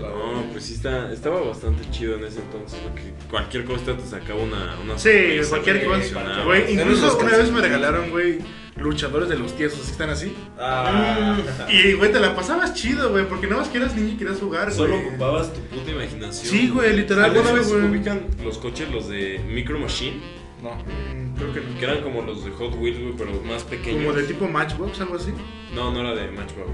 [0.00, 4.42] No, pues sí está, estaba bastante chido en ese entonces, porque cualquier cosa te sacaba
[4.42, 5.10] una, una Sí,
[5.48, 6.42] cualquier cosa.
[6.44, 8.38] Güey, incluso una vez me regalaron, güey,
[8.76, 10.34] luchadores de los tiesos, así están así.
[10.58, 11.36] Ah,
[11.70, 14.38] Y, güey, te la pasabas chido, güey, porque nada más que eras niño y querías
[14.38, 14.76] jugar, güey.
[14.76, 16.46] Solo ocupabas tu puta imaginación.
[16.52, 20.20] Sí, güey, literal, ¿Alguna vez ubican los coches, los de Micro Machine?
[20.62, 20.74] No.
[20.76, 21.78] Mm, Creo que no.
[21.78, 24.04] Que eran como los de Hot Wheels, güey, pero más pequeños.
[24.04, 25.32] Como de tipo Matchbox, algo así.
[25.74, 26.70] No, no era de Matchbox.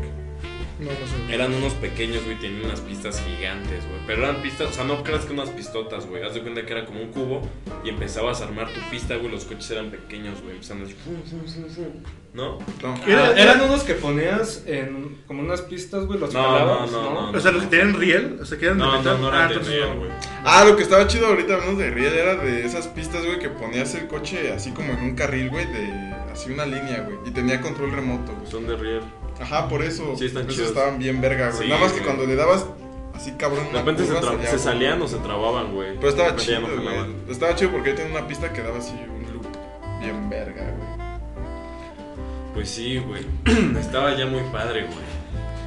[0.78, 1.34] No, no sé.
[1.34, 4.00] Eran unos pequeños, güey, tenían unas pistas gigantes, güey.
[4.06, 6.22] Pero eran pistas, o sea, no creas que unas pistotas, güey.
[6.22, 7.42] Haz de cuenta que era como un cubo
[7.84, 9.30] y empezabas a armar tu pista, güey.
[9.30, 10.54] Los coches eran pequeños, güey.
[10.54, 10.94] Empezando así.
[10.94, 12.02] fum, fum, fum, fum.
[12.34, 12.58] ¿No?
[12.82, 12.94] No.
[13.06, 17.32] Era- Ah, eran unos que ponías en como unas pistas, güey, los No, jalabas, no,
[17.32, 19.20] no, O sea, los que tenían riel, o sea, que eran de No, metal.
[19.20, 19.98] no, no ah, eran de entonces real, no.
[20.00, 20.10] güey.
[20.44, 23.48] Ah, lo que estaba chido ahorita hablando de Riel era de esas pistas, güey, que
[23.48, 27.16] ponías el coche así como en un carril, güey, de así una línea, güey.
[27.26, 28.48] Y tenía control remoto, güey.
[28.48, 29.02] Son de real.
[29.40, 30.14] Ajá, por eso.
[30.16, 30.76] Sí, están por eso chidos.
[30.76, 31.62] estaban bien verga, güey.
[31.62, 32.06] Sí, Nada más que güey.
[32.06, 32.66] cuando le dabas
[33.14, 35.94] así cabrón De repente se, tra- se salían o se trababan, güey.
[35.96, 36.86] Pero estaba De repente ya chido, no güey.
[36.88, 37.14] jalaban.
[37.28, 39.46] Estaba chido porque ahí tenía una pista que daba así un loop
[40.00, 41.08] bien verga, güey.
[42.54, 43.22] Pues sí, güey.
[43.80, 45.18] Estaba ya muy padre, güey.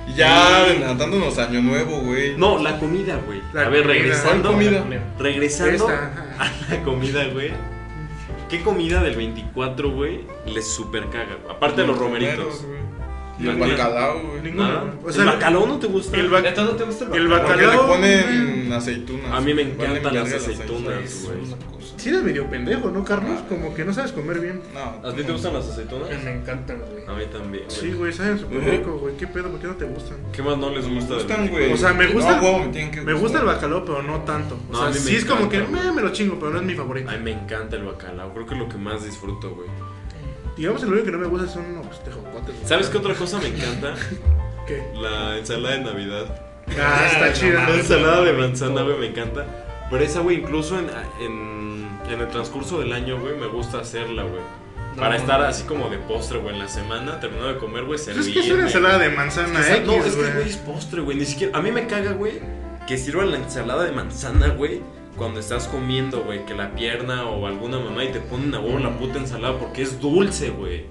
[0.08, 2.36] Y ya adelantándonos a Año Nuevo, güey.
[2.38, 3.42] No, la comida, güey.
[3.54, 3.94] La A ver, comida.
[4.00, 4.52] regresando.
[4.52, 5.04] ¿Cuál comida?
[5.20, 5.94] Regresando Esta,
[6.40, 6.52] ajá.
[6.70, 7.52] a la comida, güey.
[8.50, 11.38] ¿Qué comida del 24, güey, les super caga?
[11.42, 11.56] güey?
[11.56, 12.66] Aparte de los romeritos.
[12.66, 12.81] güey.
[13.42, 14.42] Y el bacalao, güey.
[14.42, 14.68] Ninguno.
[14.68, 14.94] ¿Nada?
[15.04, 16.18] O sea, ¿El bacalao no te gusta?
[16.18, 17.48] el bac- ¿Neta no te gusta El bacalao?
[17.48, 19.32] Porque le bacalao, ponen aceitunas.
[19.32, 19.76] A mí me güey.
[19.76, 21.38] encantan las verga aceitunas, Es güey.
[21.40, 21.82] una cosa.
[21.98, 23.40] Sí eres medio pendejo, ¿no, Carlos?
[23.42, 23.46] Ah.
[23.48, 24.60] Como que no sabes comer bien.
[24.74, 25.08] No.
[25.08, 26.10] ¿A ti te gustan las aceitunas?
[26.24, 27.06] Me encantan, güey.
[27.08, 27.76] A mí también, güey.
[27.80, 29.16] Sí, güey, saben súper rico, güey.
[29.18, 29.50] ¿Qué pedo?
[29.50, 30.18] ¿Por qué no te gustan?
[30.32, 31.14] ¿Qué más no les Me gusta?
[31.14, 31.52] del gustan, 24?
[31.60, 31.74] güey.
[31.74, 34.18] O sea, me gusta, No, huevo, me tienen que me gusta el bacalao, pero no
[34.22, 34.56] tanto.
[34.70, 36.40] O No, sea, a mí me sí es como que encanta, me, me lo chingo,
[36.40, 37.10] pero no es mi favorito.
[37.12, 38.34] A mí me encanta el bacalao.
[38.34, 39.68] Creo que es lo que más disfruto, güey.
[40.58, 42.21] Digamos, lo único que no me gusta son unos tejocotes.
[42.66, 43.96] ¿Sabes qué otra cosa me encanta?
[44.68, 44.84] ¿Qué?
[44.96, 46.42] La ensalada de Navidad.
[46.80, 47.68] Ah, está chida.
[47.68, 49.46] La ensalada de manzana, güey, me encanta.
[49.90, 50.90] Pero esa, güey, incluso en,
[51.20, 54.42] en, en el transcurso del año, güey, me gusta hacerla, güey.
[54.96, 57.98] No, Para estar así como de postre, güey, en la semana, terminando de comer, güey,
[57.98, 58.28] servirme.
[58.28, 60.58] es que es una ensalada de manzana Es que, X, no, es que, güey, es
[60.58, 61.18] postre, güey.
[61.18, 61.58] Ni siquiera.
[61.58, 62.40] A mí me caga, güey,
[62.88, 64.82] que sirvan la ensalada de manzana, güey.
[65.18, 68.80] Cuando estás comiendo, güey, que la pierna o alguna mamá y te ponen a huevo
[68.80, 70.86] la puta ensalada porque es dulce, güey.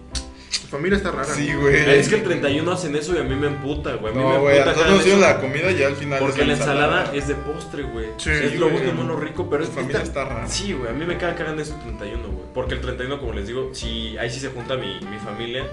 [0.51, 1.25] Tu familia está rara.
[1.33, 1.77] Sí, güey.
[1.99, 4.13] Es que el 31 hacen eso y a mí me emputa, güey.
[4.13, 5.95] A mí me No, güey, a emputa cada nos dieron la comida y ya al
[5.97, 6.19] final.
[6.19, 8.07] Porque es la ensalada es de postre, güey.
[8.17, 8.83] Sí, es lo güey.
[8.83, 10.49] único, no lo rico, pero Tu es familia esta- está rara.
[10.49, 12.45] Sí, güey, a mí me caga que hagan eso el 31, güey.
[12.53, 15.65] Porque el 31, como les digo, sí, ahí sí se junta mi, mi familia.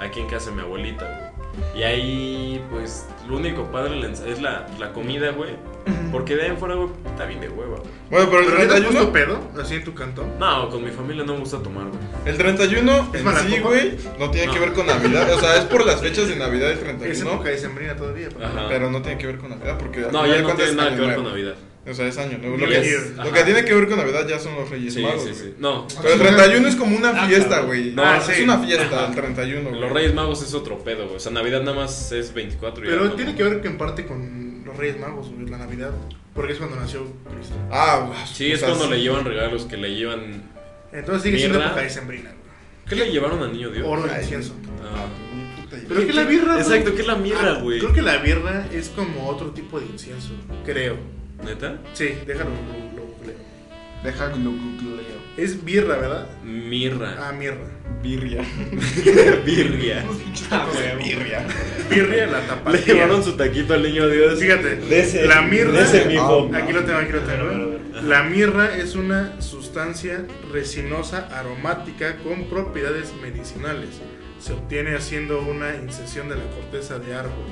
[0.00, 1.39] Aquí en casa mi abuelita, güey.
[1.74, 5.50] Y ahí, pues, lo único padre es la, la comida, güey.
[6.12, 7.90] Porque de ahí en fuera, güey, está bien de hueva, güey.
[8.10, 9.62] Bueno, pero el ¿Pero te has puesto 31, pedo?
[9.62, 10.38] Así en tu cantón.
[10.38, 12.00] No, con mi familia no me gusta tomar, güey.
[12.26, 14.52] el 31 ¿Es en sí, güey, no tiene No.
[14.52, 15.32] que ver con Navidad.
[15.32, 18.28] O sea, es por las fechas de Navidad el Es 31, época de sembrina todavía.
[18.68, 20.96] pero no tiene que ver con Navidad porque No, ya no tiene es nada que
[20.96, 21.22] ver nuevo.
[21.22, 21.54] con Navidad.
[21.90, 22.56] O sea, es año nuevo.
[22.56, 25.24] Lo que, lo que tiene que ver con Navidad ya son los Reyes Sí, Magos.
[25.24, 25.54] sí, sí.
[25.58, 27.90] No, Pero el 31 es como una Ah, fiesta, güey.
[27.92, 28.42] No, es sí.
[28.42, 29.06] una fiesta Ajá.
[29.08, 29.68] el 31.
[29.70, 29.80] güey.
[29.80, 31.16] los Reyes Magos es otro pedo, güey.
[31.16, 33.68] O sea, Navidad nada más es 24 y ya Pero no- tiene que ver que
[33.68, 35.90] en parte con los Reyes Magos, güey, la Navidad.
[36.34, 37.00] Porque es cuando nació
[37.34, 37.54] Cristo.
[37.72, 38.18] Ah, güey.
[38.32, 38.90] Sí, o es sea, cuando sí.
[38.92, 40.42] le llevan regalos, que le llevan...
[40.92, 42.40] Entonces sigue siendo época de sembrina, güey.
[42.88, 43.84] ¿Qué le llevaron al niño Dios?
[43.86, 44.54] Oro y incienso.
[44.82, 45.06] Ah.
[45.88, 46.54] Pero que la birra.
[46.54, 46.60] güey.
[46.66, 47.78] Exacto, ¿qué es la mirra, Ah, güey?
[47.78, 50.30] Creo que la birra es como otro tipo de incienso.
[50.64, 50.96] Creo.
[51.44, 51.78] ¿Neta?
[51.94, 52.50] Sí, déjalo.
[52.50, 53.36] Lo, lo googleo.
[54.04, 55.20] Deja que lo googleo.
[55.36, 56.26] Es birra, ¿verdad?
[56.44, 57.16] Mirra.
[57.28, 57.56] Ah, mirra.
[58.02, 58.42] Birria.
[59.44, 60.04] Birria.
[60.98, 61.46] Birria.
[61.88, 62.94] Birria, la Le tapatía.
[62.94, 64.38] llevaron su taquito al niño Dios.
[64.40, 65.72] Fíjate, De ese- la mirra.
[65.72, 66.50] de ese mijo.
[66.54, 67.78] Aquí lo tengo, aquí lo tengo.
[68.02, 73.88] La mirra es una sustancia resinosa aromática con propiedades medicinales.
[74.40, 77.46] Se obtiene haciendo una incisión de la corteza de árbol.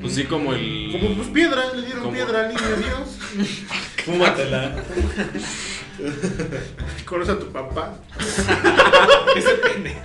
[0.00, 0.88] Pues sí, como el...
[0.92, 3.48] Como pues piedra, le dieron piedra al niño Dios.
[4.04, 4.76] Fúmatela.
[7.04, 7.94] Conoce a tu papá.
[9.36, 9.96] Ese pene.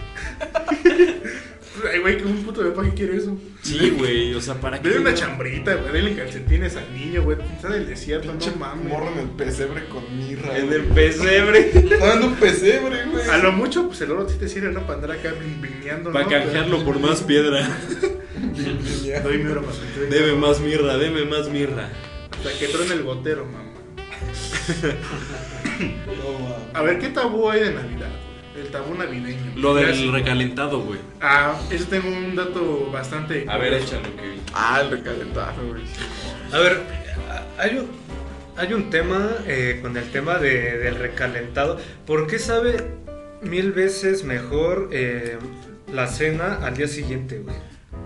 [1.91, 3.37] Ay, güey, que un puto de papá que quiere eso.
[3.61, 4.89] Sí, güey, o sea, ¿para qué?
[4.89, 5.93] Dale una chambrita, güey.
[5.93, 7.37] Dale calcetines al niño, güey.
[7.55, 8.85] Está del desierto, Pinche no mames.
[8.85, 10.57] morro en el pesebre con mirra.
[10.57, 10.79] En güey.
[10.79, 11.71] el pesebre.
[11.73, 13.27] Está dando un pesebre, güey.
[13.29, 14.81] A lo mucho, pues el oro sí te sirve, ¿no?
[14.81, 16.31] Para andar acá vineando, Para ¿no?
[16.31, 17.67] canjearlo por más piedra.
[19.23, 19.77] Doy mi oro para
[20.09, 21.89] Deme más mirra, deme más mirra.
[22.31, 23.63] Hasta que truene el gotero, mamá.
[26.73, 28.09] A ver, ¿qué tabú hay de Navidad?
[28.55, 29.53] El tabú navideño.
[29.55, 30.99] Lo del recalentado, güey.
[31.21, 33.45] Ah, eso tengo un dato bastante.
[33.47, 35.83] A ver, échalo, que Ah, el recalentado, güey.
[36.51, 36.81] A ver,
[37.59, 37.87] hay un,
[38.55, 41.77] hay un tema eh, con el tema de- del recalentado.
[42.07, 42.83] ¿Por qué sabe
[43.41, 45.37] mil veces mejor eh,
[45.93, 47.55] la cena al día siguiente, güey?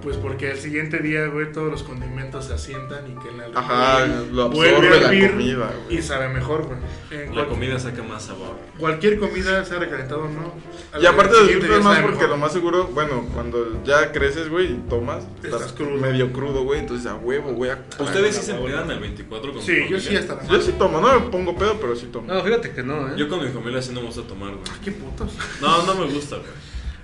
[0.02, 3.60] Pues porque al siguiente día, güey, todos los condimentos se asientan y que en la
[3.60, 5.99] Ajá, lo vuelve absorbe a la comida, güey.
[5.99, 6.80] y sabe mejor, güey.
[7.12, 8.56] En La cual- comida saca más sabor.
[8.80, 10.54] Cualquier comida, sea recalentado o no.
[10.99, 12.30] Y aparte disfrutas más porque mejor.
[12.30, 15.97] lo más seguro, bueno, cuando ya creces, güey, y tomas, Estás estás, crudo.
[16.02, 17.70] medio crudo, güey, entonces a huevo, güey.
[17.70, 20.74] a- ¿Ustedes sí se empedan el 24 con Sí, yo sí hasta la Yo sí
[20.80, 22.28] tomo, no me pongo pedo, pero sí tomo.
[22.34, 23.14] No, fíjate que no, ¿eh?
[23.18, 24.64] Yo con mi familia sí no me gusta tomar, güey.
[24.84, 25.32] Qué putos.
[25.62, 26.49] No, no me gusta, güey.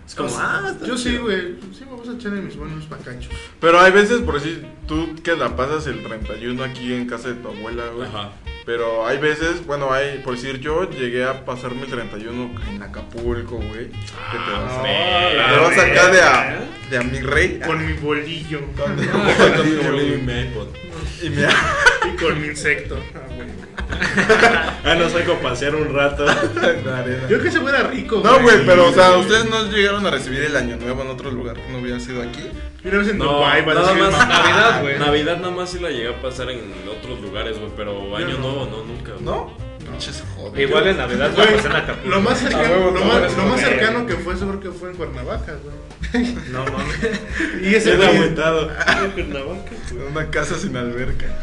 [0.08, 1.24] Es como, ah, está Yo sí, chido.
[1.24, 1.56] güey.
[1.78, 3.30] Sí me gusta echar en mis buenos bacachos.
[3.60, 7.36] Pero hay veces, por decir, tú que la pasas el 31 aquí en casa de
[7.36, 8.08] tu abuela, güey.
[8.08, 8.32] Ajá.
[8.68, 13.56] Pero hay veces, bueno, hay, por decir, yo llegué a pasarme el 31 en Acapulco,
[13.56, 13.88] güey.
[13.88, 16.60] Que te vas, Ah, te vas acá de a,
[16.90, 17.62] de a mi rey.
[17.66, 18.60] Con mi bolillo.
[18.78, 19.06] Con mi
[19.56, 20.68] Con mi bolillo, y mi iPod.
[21.24, 23.00] Y me y con mi insecto.
[23.16, 23.48] Ah, güey.
[24.84, 26.26] Ah, no saco a pasear un rato.
[26.26, 27.28] la arena.
[27.30, 30.42] Yo que se fuera rico, No, güey, pero, o sea, ustedes no llegaron a recibir
[30.44, 32.50] el año nuevo en otro lugar que no hubiera sido aquí.
[32.88, 34.26] Una vez en No, nada más mamá.
[34.26, 35.00] Navidad, güey.
[35.00, 38.38] Navidad nada más sí la llegué a pasar en otros lugares, güey, pero año no.
[38.40, 39.12] nuevo no, nunca.
[39.14, 39.24] güey.
[39.24, 39.52] ¿No?
[39.80, 40.62] Pinches joder.
[40.68, 42.10] Igual en Navidad la Güey, pasé en Acapulco.
[42.10, 45.54] Lo más cercano, huevo, lo más, lo cercano que fue seguro que fue en Cuernavaca,
[45.64, 45.78] güey.
[46.52, 47.20] No mames.
[47.62, 48.70] Y ese Se güey- ha aumentado.
[49.14, 50.08] Cuernavaca, güey.
[50.12, 51.26] Una casa sin alberca.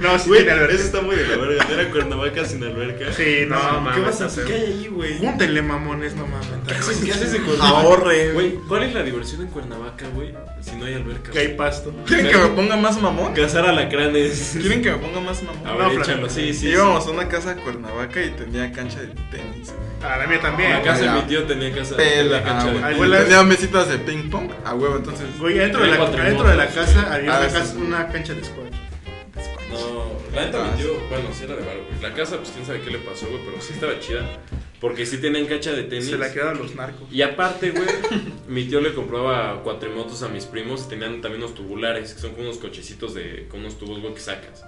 [0.00, 0.74] No, sí, Güey, alberca.
[0.74, 1.66] eso está muy de la verga.
[1.72, 3.12] Era Cuernavaca sin alberca.
[3.12, 4.44] Sí, no, No, ¿Qué mames, vas a hacer?
[4.44, 5.18] ¿Qué hay ahí, güey?
[5.18, 6.46] Júntenle mamones, no mames.
[6.66, 7.78] ¿Qué haces, qué haces en Cuernavaca?
[7.80, 8.34] Ahorren.
[8.34, 10.34] Güey, ¿cuál es la diversión en Cuernavaca, güey?
[10.60, 11.30] Si no hay alberca.
[11.30, 11.94] Que hay pasto.
[12.06, 13.32] ¿Quieren que me ponga más mamón?
[13.34, 14.56] Cazar alacranes.
[14.60, 15.66] ¿Quieren que me ponga más mamón?
[15.66, 16.68] A ver, échalo, sí, sí.
[16.68, 19.72] Íbamos a una casa a Cuernavaca y tenía cancha de tenis.
[20.02, 20.70] Ah, la mía también.
[20.70, 23.88] La casa de mi tío tenía casa Pela, tenía cancha ah, de- las- Tenía mesitas
[23.88, 25.26] de ping pong a huevo, entonces.
[25.38, 26.04] Güey, adentro de, la,
[26.66, 27.54] de casa había Ah, una, sí.
[27.56, 28.70] casa- una cancha de squash.
[29.70, 32.00] No, la neta Ah, mi tío, bueno, sí era de barro, güey.
[32.02, 34.22] La casa, pues quién sabe qué le pasó, güey, pero sí estaba chida.
[34.80, 36.06] Porque sí tenían cancha de tenis.
[36.10, 37.10] Se la quedaron los narcos.
[37.10, 37.86] Y aparte, güey,
[38.48, 42.32] mi tío le compraba cuatrimotos a mis primos y tenían también unos tubulares, que son
[42.32, 44.64] como unos cochecitos de, con unos tubos, güey, que sacas.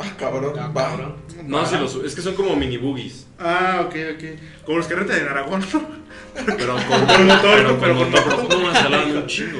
[0.00, 0.54] Ah, cabrón.
[0.58, 1.14] Ah, cabrón.
[1.44, 3.26] No, sí los, es que son como mini boogies.
[3.38, 4.64] Ah, ok, ok.
[4.64, 6.00] Como los que rentan en Aragón, ¿no?
[6.34, 8.58] Pero con, Con motor, pero pero con motor, motor.
[8.60, 9.58] no me salaban un chingo.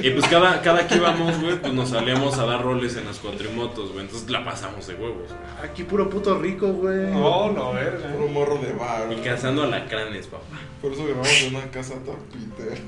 [0.00, 3.18] Y pues cada, cada que íbamos, güey, pues nos salíamos a dar roles en las
[3.18, 4.04] cuatrimotos, güey.
[4.04, 5.30] Entonces la pasamos de huevos.
[5.62, 7.10] Aquí puro puto rico, güey.
[7.12, 8.12] No, no, verga.
[8.12, 9.12] Puro morro de bar.
[9.12, 10.44] Y cazando alacranes, papá.
[10.82, 12.18] Por eso grabamos en una casa toda
[12.56, 12.78] Peter.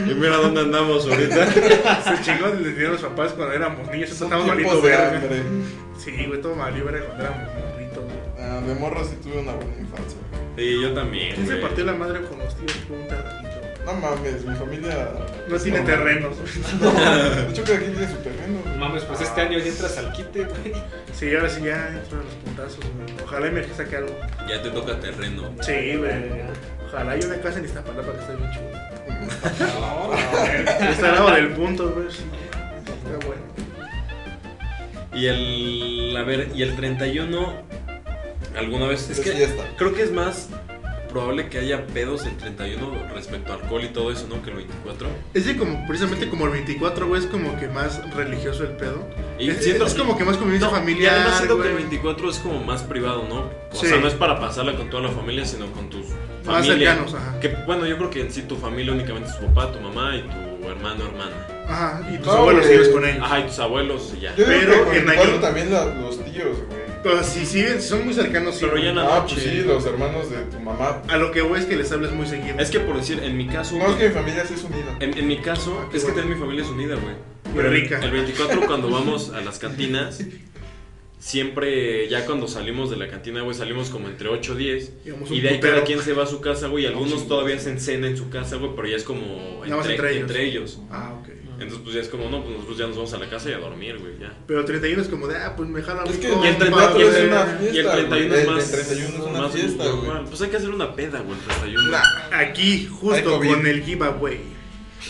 [0.10, 1.46] Y mira dónde andamos ahorita.
[1.52, 4.10] Se chingó les dieron los papás cuando éramos niños.
[4.10, 5.20] Estábamos malito verga.
[6.02, 8.04] Sí, güey, todo valió verga cuando éramos morritos.
[8.04, 8.18] güey.
[8.40, 10.18] Ah, de morro sí tuve una buena infancia.
[10.56, 11.34] Sí, yo también.
[11.34, 11.62] ¿Quién se güey.
[11.66, 13.50] partió la madre con los tíos por un terrenito?
[13.84, 15.08] No mames, mi familia.
[15.48, 16.36] No tiene terrenos.
[16.80, 16.90] No,
[17.44, 18.58] de hecho, cada quien tiene su terreno.
[18.66, 20.72] No mames, pues este año ya entras al quite, güey.
[21.12, 23.14] Sí, ahora sí ya entran los puntazos, güey.
[23.24, 24.14] Ojalá y me saque algo.
[24.48, 25.50] Ya te toca terreno.
[25.60, 26.12] Sí, güey.
[26.86, 28.70] Ojalá hay una casa en Iztapalapa que esté bien chulo.
[29.80, 30.14] No,
[30.90, 32.10] Está al lado del punto, güey.
[32.10, 32.24] Sí.
[32.52, 33.42] Está bueno.
[35.14, 36.16] Y el.
[36.16, 37.54] A ver, y el 31.
[38.56, 39.08] ¿Alguna vez?
[39.10, 39.64] Es Es que fiesta.
[39.76, 40.48] creo que es más
[41.08, 44.42] probable que haya pedos el 31 respecto a alcohol y todo eso, ¿no?
[44.42, 45.08] Que el 24.
[45.34, 49.08] Es que como, precisamente como el 24, güey, es como que más religioso el pedo.
[49.38, 51.72] Y es, siento- es como que más convivencia No, familiar, y además siento que el
[51.74, 51.84] güey.
[51.84, 53.38] 24 es como más privado, ¿no?
[53.72, 53.86] O Sí.
[53.88, 56.06] sea, no es para pasarla con toda la familia, sino con tus
[56.44, 56.90] Más familia.
[56.90, 57.40] cercanos, ajá.
[57.40, 60.14] Que bueno, yo creo que en sí tu familia únicamente es tu papá, tu mamá
[60.16, 61.46] y tu hermano, hermana.
[61.68, 63.22] Ajá, y tus No, abuelos vives con ellos.
[63.22, 64.34] Ajá, y tus abuelos y ya.
[64.36, 66.80] Yo digo Pero con en año- también la- los tíos, güey.
[67.02, 68.66] Pero si, si, si son muy cercanos, sí.
[68.66, 69.00] Pero ya no.
[69.00, 69.36] Ah, noche.
[69.36, 71.00] pues sí, los hermanos de tu mamá.
[71.08, 72.58] A lo que voy es que les hables muy seguido.
[72.58, 73.76] Es que por decir, en mi caso.
[73.76, 74.96] No, es que mi familia sí es unida.
[75.00, 77.14] En, en mi caso, Ah, es que también mi familia es unida, güey.
[77.54, 78.00] Muy rica.
[78.02, 80.18] El 24 cuando vamos a las cantinas,
[81.20, 84.92] siempre, ya cuando salimos de la cantina, güey, salimos como entre 8 o 10.
[85.06, 85.74] Íbamos un Y de ahí putero.
[85.74, 86.86] cada quien se va a su casa, güey.
[86.86, 87.28] Algunos sí.
[87.28, 90.72] todavía hacen cena en su casa, güey, pero ya es como entre, entre ellos.
[90.72, 90.80] ellos.
[90.90, 91.28] Ah, ok.
[91.60, 93.52] Entonces, pues ya es como, no, pues nosotros ya nos vamos a la casa y
[93.52, 94.32] a dormir, güey, ya.
[94.46, 96.64] Pero el 31 es como de, ah, pues me jalan Es que Y el, 30
[96.64, 97.26] 24 y el, es güey.
[97.28, 98.32] una y el fiesta, 31 güey.
[98.32, 98.70] es El más.
[98.70, 100.24] 31 es una más fiesta, güey.
[100.24, 101.90] Pues hay que hacer una peda, güey, el 31.
[101.90, 102.02] Nah.
[102.38, 104.40] Aquí, justo con el giveaway.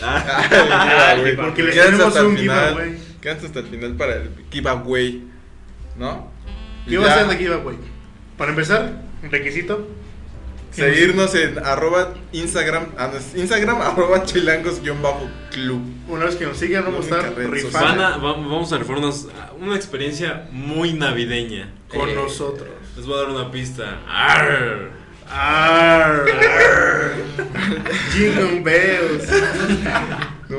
[0.01, 1.35] Ah, güey.
[1.37, 2.69] Porque les Quédense tenemos hasta el un final.
[2.73, 2.97] giveaway.
[3.21, 5.23] Quédense hasta el final para el giveaway.
[5.97, 6.31] ¿No?
[6.87, 7.77] ¿Qué va a ya, ser de giveaway?
[8.37, 9.87] Para empezar, requisito.
[10.71, 15.81] Seguirnos en arroba Instagram, ah, Instagram arroba chilangos-club.
[16.07, 19.27] Una vez que nos sigan, vamos a estar rifando Van a, va- vamos a referirnos
[19.37, 21.73] a una experiencia muy navideña.
[21.89, 22.69] con Eh, nosotros.
[22.95, 23.99] Les voy a dar una pista.
[24.07, 24.91] Arr.
[25.29, 27.15] Arr, arr.
[28.13, 29.29] Jingle bells.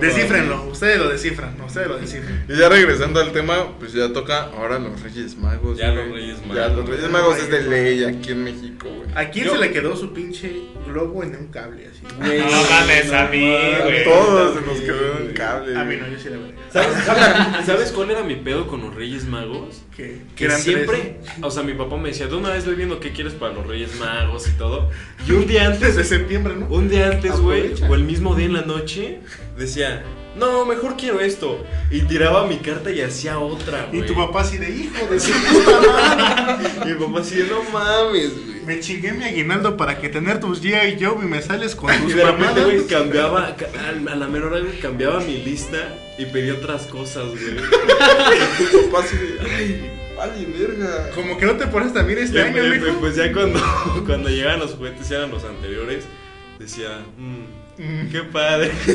[0.01, 2.45] Descífrenlo, ustedes lo descifran, ustedes lo descifran.
[2.49, 5.79] Y ya regresando al tema, pues ya toca ahora los Reyes Magos.
[5.79, 6.05] Ya güey.
[6.09, 6.77] los Reyes Ya Magos.
[6.77, 9.09] los Reyes Magos es de ley aquí en México, güey.
[9.15, 10.53] ¿A quién Yo- se le quedó su pinche
[10.87, 12.03] globo en un cable así?
[12.19, 14.05] No mames, a mí, güey.
[14.05, 15.77] todos se nos quedó un cable.
[15.79, 16.01] A mí güey.
[16.11, 16.55] no, yo sí la veré.
[16.73, 19.83] ¿Sabes, sabes- sabes cuál era mi pedo con los Reyes Magos?
[19.97, 22.77] Que, Que eran siempre, tres, o sea, mi papá me decía, de una vez voy
[22.77, 24.91] viendo qué quieres para los Reyes Magos y todo.
[25.29, 26.67] Y un día antes, Desde septiembre, ¿no?
[26.67, 29.19] un día antes, güey, o el mismo día en la noche,
[29.59, 30.03] decía,
[30.39, 31.63] no, mejor quiero esto.
[31.91, 34.09] Y tiraba mi carta y hacía otra, Y güey.
[34.09, 36.69] tu papá así de hijo de su puta madre.
[36.87, 38.53] Y mi papá así, de, no mames, güey.
[38.65, 40.97] Me chingué mi aguinaldo para que tener tus G.I.
[41.05, 42.65] Joe y me sales con Y tus de repente, mamadas.
[42.65, 43.57] güey, cambiaba,
[44.09, 45.77] a la mera hora, cambiaba mi lista
[46.23, 47.43] y pedía otras cosas, güey.
[48.99, 51.11] Así de, ay, vale, verga.
[51.15, 53.01] Como que no te pones también este Y, año, y, mijo.
[53.01, 53.61] pues ya cuando,
[54.07, 56.05] cuando llegaban los juguetes y eran los anteriores,
[56.59, 58.71] decía, mmm, qué padre.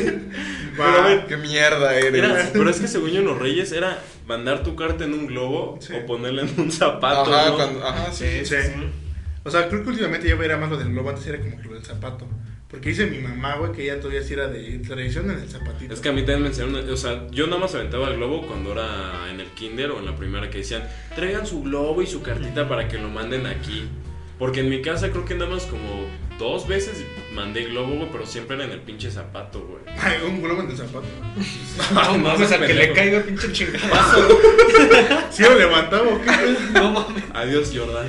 [0.77, 2.13] Pero, güey, Qué mierda eres.
[2.23, 3.97] era- pero es que según yo en los Reyes era
[4.27, 5.93] mandar tu carta en un globo Sí.
[5.93, 7.55] o ponerla en un zapato, Ajá, ¿no?
[7.55, 8.45] cuando, ajá, sí.
[8.45, 8.55] Sí.
[9.43, 11.67] O sea, creo que últimamente ya era más lo del globo, antes era como que
[11.67, 12.27] lo del zapato.
[12.69, 15.93] Porque dice mi mamá, güey, que ella todavía sí era de tradición en el zapatito.
[15.93, 18.45] Es que a mí también me enseñaron, o sea, yo nada más aventaba el globo
[18.45, 20.83] cuando era en el kinder o en la primera que decían,
[21.15, 23.87] traigan su globo y su cartita para que lo manden aquí.
[24.37, 26.05] Porque en mi casa creo que nada más como
[26.37, 27.03] dos veces
[27.33, 29.81] mandé globo, güey, pero siempre era en el pinche zapato, güey.
[29.99, 31.07] Ay, un globo en el zapato.
[31.93, 34.27] No mames, al que le caiga pinche chingadazo.
[35.31, 36.57] ¿Sí lo levantaba o qué?
[36.73, 37.23] No mames.
[37.33, 38.07] Adiós, Jordan.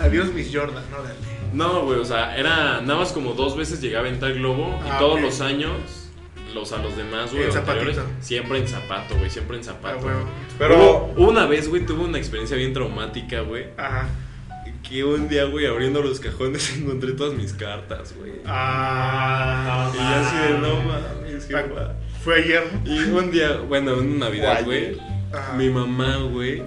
[0.00, 1.35] Adiós, Miss Jordan, órale.
[1.52, 4.88] No, güey, o sea, era nada más como dos veces llegué a aventar globo y
[4.90, 5.72] Ah, todos los años,
[6.54, 7.44] los a los demás, güey,
[8.20, 10.06] siempre en zapato, güey, siempre en Ah, zapato.
[10.58, 13.66] Pero, Hubo- una vez, güey, tuve una experiencia bien traumática, güey.
[13.76, 14.08] Ajá.
[14.88, 18.32] Que un día, güey, abriendo los cajones encontré todas mis cartas, güey.
[18.46, 19.90] Ah.
[19.94, 21.48] Y así de no mames.
[22.22, 22.64] Fue ayer.
[22.84, 24.96] Y un día, bueno, en Navidad, güey,
[25.56, 26.62] mi mamá, güey,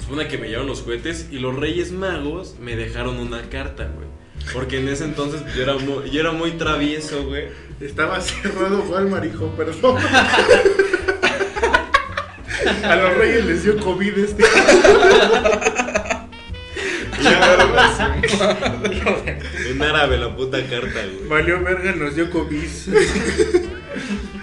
[0.00, 4.05] supone que me llevaron los juguetes y los Reyes Magos me dejaron una carta, güey.
[4.52, 7.48] Porque en ese entonces yo era muy, yo era muy travieso, güey.
[7.80, 9.96] Estaba cerrado Walmart, hijo, perdón.
[12.84, 14.44] A los reyes les dio COVID este.
[19.68, 21.28] En árabe la puta carta, güey.
[21.28, 22.68] Valió verga, nos dio COVID.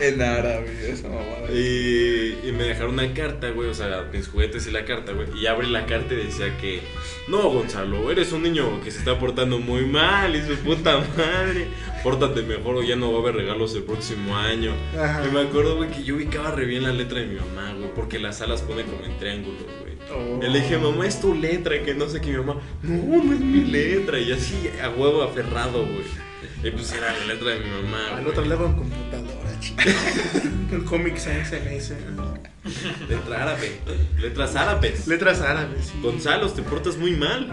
[0.07, 1.51] En árabe, esa mamada.
[1.51, 5.27] Y, y me dejaron una carta, güey, o sea, mis juguetes y la carta, güey.
[5.39, 6.81] Y abrí la carta y decía que,
[7.27, 11.67] no, Gonzalo, eres un niño que se está portando muy mal y su puta madre.
[12.03, 14.73] Pórtate mejor o ya no va a haber regalos el próximo año.
[14.97, 15.25] Ajá.
[15.25, 17.89] Y me acuerdo, güey, que yo ubicaba re bien la letra de mi mamá, güey,
[17.95, 19.93] porque las alas pone como en triángulos, güey.
[20.11, 20.43] Oh.
[20.43, 23.33] Y le dije, mamá, es tu letra, que no sé qué, mi mamá, no, no
[23.33, 24.19] es mi letra.
[24.19, 26.23] Y así, a huevo aferrado, güey.
[26.63, 28.07] Y pues era la letra de mi mamá.
[28.09, 28.31] Al güey.
[28.31, 29.42] otro lado en computadora, chica.
[30.71, 31.93] El cómic SMS.
[33.09, 33.71] Letra árabe.
[34.19, 35.07] Letras árabes.
[35.07, 35.93] Letras árabes, sí.
[36.01, 37.49] Gonzalo, te portas muy mal.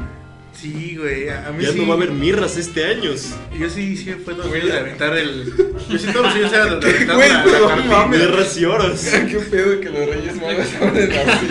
[0.52, 1.28] Sí, güey.
[1.28, 1.78] A mí Ya sí.
[1.78, 3.12] no va a haber mirras este año.
[3.58, 5.44] Yo sí, sí, fue todos los Güey, de aventar el.
[5.90, 8.06] Yo sí, todos los días era de aventar Güey, la, la cartilla.
[8.06, 9.00] Mirras y oros.
[9.00, 11.46] ¿Qué pedo que los Reyes Magos abren así?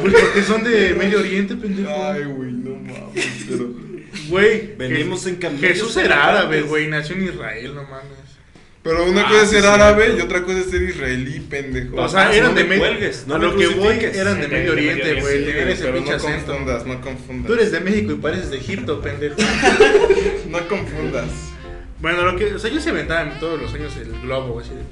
[0.00, 1.90] Pues porque son de Medio Oriente, pendejo.
[1.90, 3.28] Ay, güey, no mames.
[3.48, 3.68] Pero.
[4.28, 4.76] Güey.
[4.76, 6.86] Venimos en camellos Jesús era árabe, güey.
[6.88, 8.29] Nació en Israel, no mames.
[8.82, 9.68] Pero una Ah, cosa es ser sí.
[9.68, 11.96] árabe y otra cosa es ser israelí, pendejo.
[12.00, 14.40] O sea, Ah, eran no de me Medio cuelgues, no A lo que voy eran
[14.40, 15.44] de Medio Oriente, Oriente, güey.
[15.44, 16.46] Sí, ese pero pinche no acento.
[16.52, 17.46] confundas, no confundas.
[17.46, 19.36] Tú eres de México y pareces de Egipto, pendejo.
[20.48, 21.26] No confundas.
[22.00, 22.54] Bueno, lo que.
[22.54, 24.64] O sea, yo se aventaba todos los años el globo, güey.
[24.66, 24.82] así de-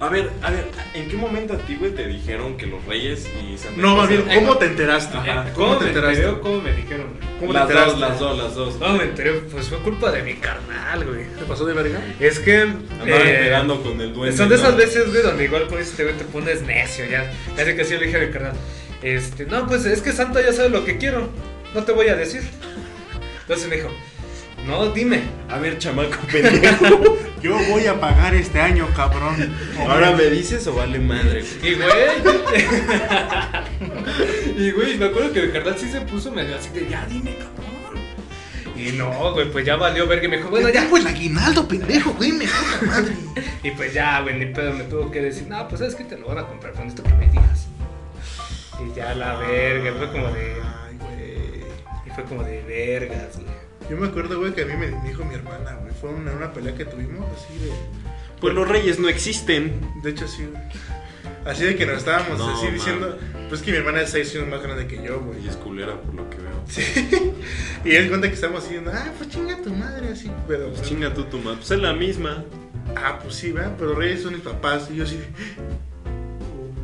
[0.00, 3.28] A ver, a ver, ¿en qué momento a ti, güey, te dijeron que los reyes
[3.40, 5.16] y Santa No, más bien, ¿cómo te enteraste?
[5.16, 5.44] Ajá.
[5.54, 6.16] ¿Cómo ¿Cómo te me enteraste?
[6.22, 7.06] enteré o cómo me dijeron?
[7.38, 7.90] ¿Cómo te Las enteraste?
[7.92, 8.74] dos, las dos, las dos.
[8.76, 9.32] ¿Cómo me enteré?
[9.34, 11.24] Pues fue culpa de mi carnal, güey.
[11.38, 12.00] ¿Te pasó de verga?
[12.18, 12.60] Es que.
[12.62, 14.36] Andaban eh, pegando con el duende.
[14.36, 14.76] Son de esas ¿no?
[14.76, 17.30] veces, güey, donde igual pues este güey te pones necio, ya.
[17.56, 18.54] Casi que así le dije a mi carnal.
[19.02, 21.28] Este, no, pues es que Santa ya sabe lo que quiero.
[21.74, 22.42] No te voy a decir.
[23.42, 23.90] Entonces me dijo,
[24.66, 25.22] no, dime.
[25.48, 27.16] A ver, chamaco pendejo.
[27.42, 29.54] Yo voy a pagar este año, cabrón.
[29.88, 31.44] ¿Ahora me dices o vale madre?
[31.62, 31.88] Y güey.
[34.66, 37.36] y güey, me acuerdo que mi carnal sí se puso medio así de, ya dime,
[37.36, 37.66] cabrón.
[38.76, 40.88] Y no, güey, pues ya valió verga y me dijo, bueno, ya.
[40.88, 43.14] el aguinaldo, pendejo, güey, me puta madre.
[43.62, 46.18] Y pues ya, güey, ni pedo, me tuvo que decir, no, pues sabes que te
[46.18, 47.68] lo van a comprar con esto que me digas.
[48.84, 50.56] Y ya la verga, fue como de.
[50.62, 51.64] Ay, güey.
[52.06, 53.65] Y fue como de vergas, güey.
[53.88, 55.92] Yo me acuerdo, güey, que a mí me dijo mi hermana, güey.
[56.00, 57.70] Fue una, una pelea que tuvimos, así de.
[58.40, 59.80] Pues los reyes no existen.
[60.02, 60.62] De hecho, sí, güey.
[61.44, 63.16] Así de que nos estábamos No, así diciendo.
[63.48, 65.44] Pues que mi hermana es seis años más grande que yo, güey.
[65.44, 66.62] Y es culera por lo que veo.
[66.68, 66.82] Sí.
[67.84, 70.70] Y él cuenta que estamos diciendo, ah, pues chinga tu madre, así, pero.
[70.70, 71.58] Pues chinga tú tu madre.
[71.58, 72.44] Pues es la misma.
[72.96, 73.76] Ah, pues sí, ¿verdad?
[73.78, 74.88] Pero Reyes son mis papás.
[74.90, 75.20] Y yo así.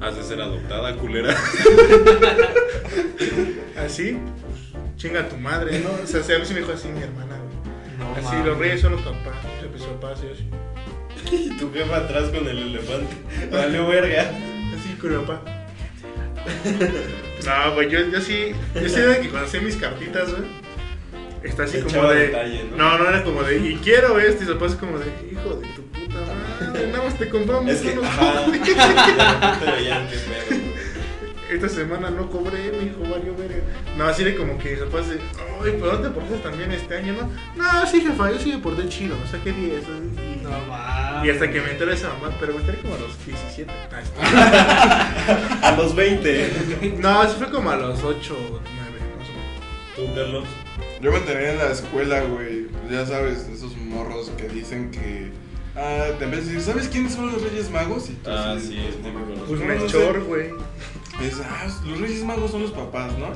[0.00, 1.36] Has de ser adoptada, culera.
[3.76, 4.41] Así, pues,
[5.02, 5.90] chinga tu madre, ¿no?
[5.90, 7.98] O sea, a mí sí me dijo así mi hermana, güey.
[7.98, 8.46] No, así, mames.
[8.46, 9.34] los Reyes son los papás.
[9.72, 10.48] Mis papás, y yo así.
[11.32, 13.14] Y tu jefa atrás con el elefante.
[13.50, 14.30] Valió verga.
[14.78, 15.42] Así con mi papá.
[17.44, 18.52] No, güey, yo, yo sí.
[18.72, 20.44] Yo sí de que cuando hacía mis cartitas, güey.
[21.42, 22.28] Está así como de.
[22.28, 22.76] detalle, ¿no?
[22.76, 22.98] ¿no?
[22.98, 23.58] no, era como de.
[23.58, 24.44] Y quiero esto.
[24.44, 25.06] Y su papá es como de.
[25.28, 26.86] Hijo de tu puta madre.
[26.86, 28.44] Nada más te compramos Es que, unos ajá.
[28.44, 28.76] juguetes".
[28.76, 28.84] De
[30.38, 30.71] repente
[31.52, 33.62] Esta semana no cobré, mi hijo, valió verga.
[33.96, 34.84] No, así de como que se.
[34.84, 37.30] Ay, pero te portaste también este año, ¿no?
[37.62, 39.16] No, sí, jefa, yo sí me porté chido.
[39.22, 39.82] O sea, ¿qué 10?
[39.84, 41.26] Y, No mames.
[41.26, 43.70] y hasta que me enteré esa mamá, pero me enteré como a los 17.
[45.62, 46.50] A los 20.
[47.00, 48.60] No, eso fue como a los 8 o 9,
[49.18, 49.54] más o menos.
[49.96, 50.44] ¿Tú, Carlos?
[51.00, 52.66] Yo me enteré en la escuela, güey.
[52.90, 55.30] Ya sabes, esos morros que dicen que.
[55.74, 58.10] Ah, te empiezan a decir, ¿sabes quiénes son los Reyes Magos?
[58.10, 60.50] Y tú Ah, sí, pues, es mames, Pues Melchor, güey.
[61.44, 63.28] Ah, los Reyes Magos son los papás, ¿no?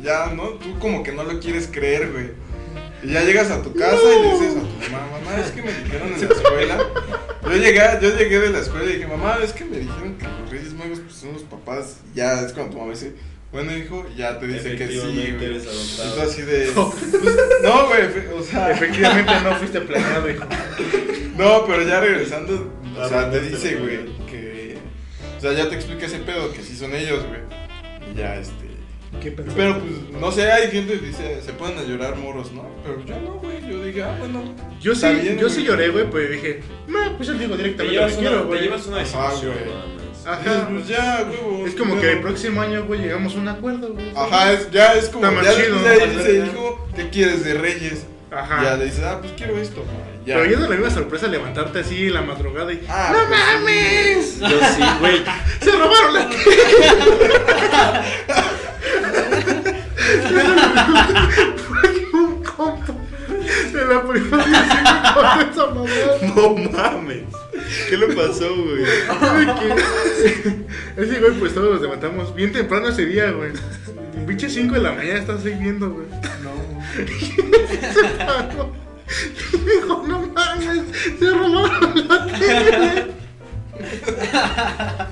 [0.00, 0.50] Y ya, ¿no?
[0.50, 2.30] Tú como que no lo quieres creer, güey.
[3.02, 5.62] Y ya llegas a tu casa y le dices a tu mamá, mamá, es que
[5.62, 6.78] me dijeron en la escuela.
[7.42, 10.26] Yo llegué, yo llegué de la escuela y dije, mamá, es que me dijeron que
[10.26, 11.96] los Reyes Magos pues, son los papás.
[12.14, 13.12] Y ya es cuando tu mamá dice,
[13.52, 15.44] bueno, hijo, ya te dice que sí, güey.
[15.44, 16.08] eres adoptado.
[16.08, 16.72] Y tú así de.
[16.74, 18.70] pues, no, güey, fe- o sea.
[18.70, 20.44] Efectivamente no fuiste planeado, hijo.
[21.36, 24.08] No, pero ya regresando, o sea, te dice, güey,
[25.44, 27.40] sea, ya te explica ese pedo, que sí son ellos, güey.
[28.12, 28.64] Y ya, este.
[29.22, 29.54] ¿Qué pensás?
[29.56, 32.66] Pero pues, no sé, hay gente que dice, se pueden a llorar morros, ¿no?
[32.82, 34.54] Pero yo no, güey, yo dije, ah, bueno.
[34.80, 35.50] Yo sí, bien, yo güey.
[35.50, 38.46] sí lloré, güey, pues dije, no, pues yo digo Te directamente lo que quiero, te
[38.46, 38.60] güey.
[38.62, 39.14] llevas una más.
[40.26, 40.68] Ajá.
[40.70, 41.64] Pues ya, güey.
[41.68, 44.10] Es como que el próximo año, güey, llegamos a un acuerdo, güey.
[44.16, 45.26] Ajá, es, ya es como.
[45.26, 46.18] Está más ya chido, ¿no?
[46.18, 48.06] dice, hijo, ¿qué quieres de Reyes?
[48.30, 48.64] Ajá.
[48.64, 49.82] Ya le dices, ah, pues quiero esto.
[49.82, 50.36] güey, Ya.
[50.36, 52.82] Pero yo no le sorpresa levantarte así en la madrugada y.
[52.88, 54.40] Ah, ¡No pues, mames!
[54.40, 55.22] Yo sí, güey.
[55.60, 56.30] ¡Se robaron la
[61.56, 62.94] Fue un compa
[63.72, 65.88] de la primaria con esa mamá.
[66.34, 67.24] No mames.
[67.88, 68.84] ¿Qué le pasó, güey?
[70.96, 73.52] Ese güey, pues todos nos levantamos bien temprano ese día, güey.
[74.26, 76.06] Pinche 5 de la mañana estás ahí viendo, güey.
[76.42, 76.52] No.
[77.92, 78.83] Se paró.
[79.52, 80.82] Y dijo, no mames,
[81.18, 83.06] se robaron la tele.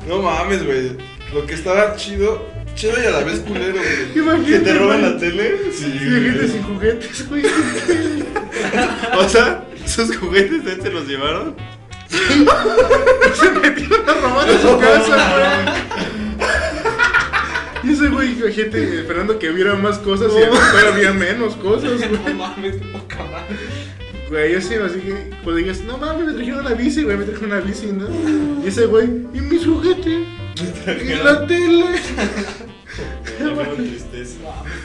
[0.09, 0.97] No mames, güey.
[1.35, 4.19] Lo que estaba chido, chido y a la vez culero, güey.
[4.19, 4.51] Imagínate.
[4.53, 5.13] ¿Que te roban güey.
[5.13, 5.57] la tele?
[5.73, 7.43] Sí, Sí, gente sin juguetes, güey.
[9.19, 11.55] O sea, ¿sus juguetes de se los llevaron?
[12.09, 15.83] Se metieron a robar a su casa, güey.
[17.85, 21.57] Y ese güey, gente esperando que hubiera más cosas y a lo mejor había menos
[21.57, 22.35] cosas, No güey.
[22.35, 23.57] mames, qué poca madre.
[24.33, 27.25] Güey, yo sí, así que cuando digas, no mames, me trajeron una bici, güey, me
[27.27, 28.07] trajeron una bici, ¿no?
[28.65, 29.05] Y ese güey,
[29.35, 30.07] ¿y mis juguetes?
[30.57, 31.85] ¿Y la tele?
[33.77, 34.39] tristeza.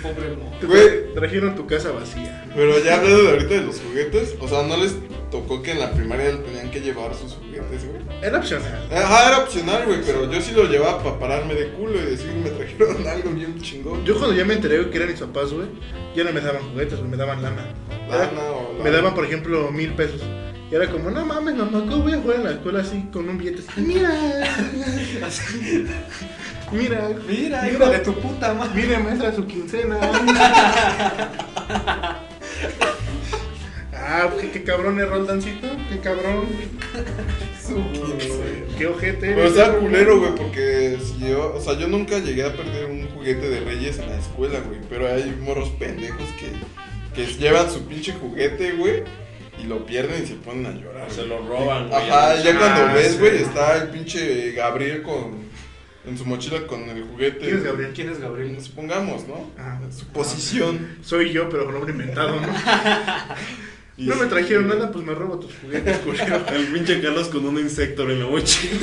[0.03, 0.53] Pobre mo.
[0.59, 1.13] Te Güey.
[1.13, 2.43] trajeron tu casa vacía.
[2.53, 4.95] Pero ya hablando de ahorita de los juguetes, o sea, ¿no les
[5.32, 8.01] tocó que en la primaria tenían que llevar sus juguetes, güey?
[8.21, 8.88] Era opcional.
[8.91, 12.32] Ajá, era opcional, güey, pero yo sí lo llevaba para pararme de culo y decir,
[12.43, 14.03] me trajeron algo bien chingón.
[14.05, 15.67] Yo cuando ya me enteré que eran mis papás, güey,
[16.15, 17.65] ya no me daban juguetes, güey, me daban lana.
[18.07, 18.97] Era- Lana o me lana.
[18.97, 20.21] daban, por ejemplo, mil pesos.
[20.71, 23.30] Y era como, no mames, mamá, ¿cómo voy a jugar en la escuela así con
[23.30, 23.61] un billete?
[23.65, 23.80] así?
[23.82, 24.11] Mira,
[26.71, 28.82] mira, Mira, hijo de tu puta madre.
[28.82, 29.97] mire, maestra, su quincena.
[34.07, 36.45] ah, qué, qué cabrón es Roldancito, qué cabrón.
[38.77, 39.33] Qué ojete.
[39.35, 39.79] Pero güey.
[39.79, 43.59] culero, güey, porque si yo, o sea, yo nunca llegué a perder un juguete de
[43.61, 46.49] Reyes en la escuela, güey, pero hay morros pendejos que,
[47.15, 49.03] que llevan su pinche juguete, güey,
[49.61, 51.11] y lo pierden y se ponen a llorar.
[51.11, 52.09] Se lo roban, güey.
[52.09, 53.17] Ajá, ya cuando Ah, ves, sí.
[53.19, 55.47] güey, está el pinche Gabriel con
[56.05, 57.39] en su mochila con el juguete.
[57.39, 57.91] ¿Quién es Gabriel?
[57.93, 58.61] ¿Quién es Gabriel?
[58.61, 59.51] Supongamos, ¿no?
[59.57, 59.81] Ajá.
[59.91, 60.97] Su posición.
[61.01, 62.47] Soy yo, pero con nombre inventado, ¿no?
[63.97, 66.45] Y No me es- trajeron nada, pues me robo tus juguetes, culero.
[66.53, 68.79] El pinche Carlos con un insector en la mochila.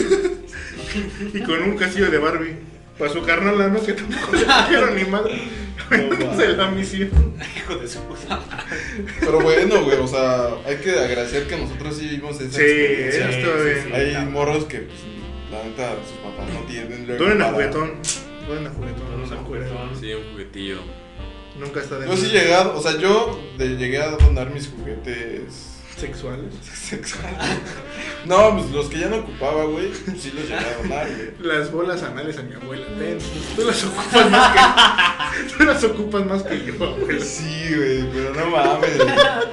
[1.33, 2.57] Y con un castillo de Barbie.
[2.99, 3.83] Para su carnal, ¿no?
[3.85, 5.43] Que tampoco le trajeron ni madre.
[5.91, 7.11] No, Se la misión.
[7.57, 9.07] Hijo de su puta madre.
[9.21, 13.31] Pero bueno, güey, o sea, hay que agradecer que nosotros sí vimos esa Sí, experiencia.
[13.31, 13.93] estuvo bien.
[13.95, 14.99] Hay morros que, pues,
[15.51, 17.07] la neta, sus papás no tienen.
[17.19, 17.93] Donen a juguetón.
[18.49, 19.29] Donen a juguetón.
[19.29, 19.91] Se a juguetón.
[20.01, 20.79] Sí, un juguetillo.
[21.59, 25.71] Nunca está de Yo sí a, o sea, yo de- llegué a donar mis juguetes
[25.97, 26.53] Sexuales.
[26.73, 27.39] sexuales.
[28.27, 31.31] No, pues los que ya no ocupaba, güey, pues sí los llegué a donar, güey.
[31.39, 32.85] Las bolas anales a mi abuela.
[32.99, 33.19] Ten,
[33.55, 35.55] tú las ocupas más que.
[35.57, 37.25] Tú las ocupas más que yo, abuela.
[37.25, 38.91] Sí, güey, pero no mames.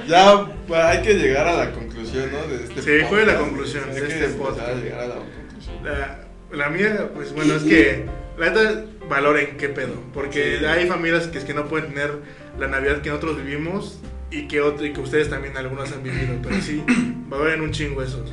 [0.08, 2.48] Ya hay que llegar a la conclusión, ¿no?
[2.48, 4.82] De este Sí, ¿cuál es la conclusión Hay de que este podcast?
[4.82, 5.84] llegar a la conclusión.
[5.84, 8.04] La, la mía, pues bueno, es que
[8.38, 9.94] la neta valoren qué pedo.
[10.14, 10.64] Porque Sí.
[10.64, 12.12] hay familias que es que no pueden tener
[12.58, 13.98] la Navidad que nosotros vivimos
[14.30, 16.34] y que, otro, y que ustedes también algunos han vivido.
[16.42, 16.82] Pero sí,
[17.28, 18.24] valoren un chingo eso.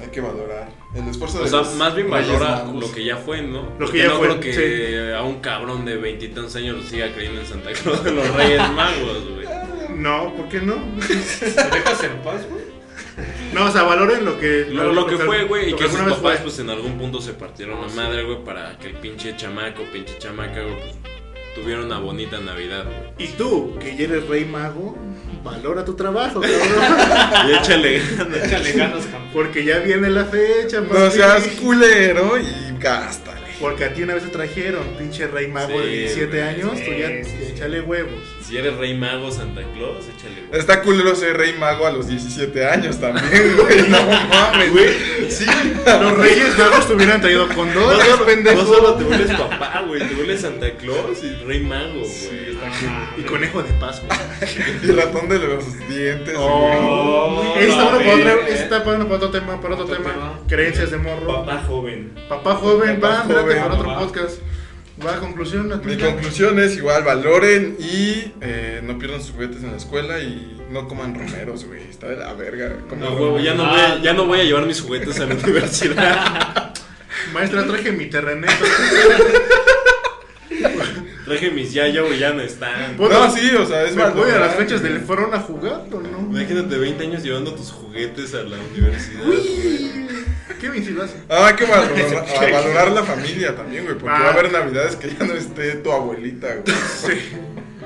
[0.00, 2.80] Hay que valorar el esfuerzo O de sea, los más bien valora Magos.
[2.88, 3.62] lo que ya fue, ¿no?
[3.62, 5.12] Lo Porque que ya no fue, creo que sí.
[5.12, 8.62] a un cabrón de veintitantos años lo siga creyendo en Santa Claus de los Reyes
[8.74, 9.48] Magos, güey.
[9.96, 10.76] No, ¿por qué no?
[11.08, 12.57] ¿Te dejas en paz, güey?
[13.52, 14.66] No, o sea, valoren lo que...
[14.70, 16.36] Lo, lo que fue, güey, y que sus papás, fue.
[16.38, 20.18] pues en algún punto se partieron la madre, güey, para que el pinche chamaco, pinche
[20.18, 20.94] chamaca, güey, pues
[21.54, 23.28] tuviera una bonita Navidad, güey.
[23.28, 24.96] Y tú, que ya eres rey mago,
[25.42, 27.48] valora tu trabajo, cabrón.
[27.48, 28.44] Y échale ganas.
[28.44, 29.30] Échale ganas, campeón.
[29.32, 31.16] Porque ya viene la fecha, No papi.
[31.16, 33.38] seas culero y gástale.
[33.60, 36.72] Porque a ti una vez te trajeron, pinche rey mago Sí, de 17 güey, años,
[36.76, 37.52] sí, tú ya sí, sí.
[37.52, 38.22] échale huevos.
[38.48, 40.58] Si eres rey mago Santa Claus, échale, güey.
[40.58, 43.88] Está culero ser rey mago a los 17 años también, güey.
[43.90, 44.88] No mames, güey.
[45.30, 45.44] Sí.
[45.86, 48.62] Los reyes magos te hubieran traído con No pendejo.
[48.62, 52.56] no solo te vuelves papá, güey, te vuelves Santa Claus y rey mago, güey.
[53.18, 54.16] Y conejo de Pascua.
[54.82, 57.54] Y ratón de los dientes, Oh.
[57.58, 58.22] Ese está bueno para güey.
[58.22, 60.10] otro, está bueno para otro tema, para otro, Otro tema.
[60.10, 60.38] tema.
[60.48, 61.44] Creencias de morro.
[61.44, 62.12] Papá joven.
[62.30, 64.38] Papá joven, Papá va, para otro podcast.
[65.04, 65.96] Va, conclusión, la güey.
[65.96, 70.60] Mi conclusión es igual, valoren y eh, no pierdan sus juguetes en la escuela y
[70.70, 71.82] no coman romeros, güey.
[71.88, 72.76] Está de la verga.
[72.96, 75.34] No, huevo, ya no, voy a, ya no voy a llevar mis juguetes a la
[75.34, 76.74] universidad.
[77.32, 78.52] Maestra, traje mi terreneto.
[81.24, 82.96] Traje mis yayo y ya no están.
[82.96, 86.00] No, sí, o sea, es ¿Me voy a las fechas del fueron a jugar o
[86.00, 86.20] no?
[86.20, 89.24] Imagínate 20 años llevando tus juguetes a la universidad.
[89.26, 90.17] güey.
[90.60, 91.14] ¿Qué me insinuas?
[91.28, 93.96] Ah, que valorar, a valorar la familia también, güey.
[93.96, 94.20] Porque Ah.
[94.22, 96.76] va a haber navidades que ya no esté tu abuelita, güey.
[96.86, 97.32] Sí.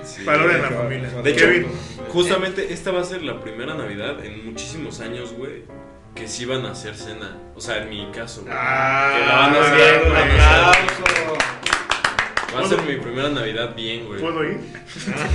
[0.04, 0.24] Sí.
[0.24, 1.08] Valoren la familia.
[1.22, 1.66] De hecho, Kevin.
[2.08, 5.62] justamente esta va a ser la primera Navidad en muchísimos años, güey,
[6.16, 7.38] que sí van a hacer cena.
[7.54, 8.52] O sea, en mi caso, güey.
[8.56, 10.72] Ah, que la van a hacer.
[10.72, 11.41] Aplauso.
[12.54, 14.20] Va a ser mi primera Navidad bien, güey.
[14.20, 14.58] ¿Puedo ir?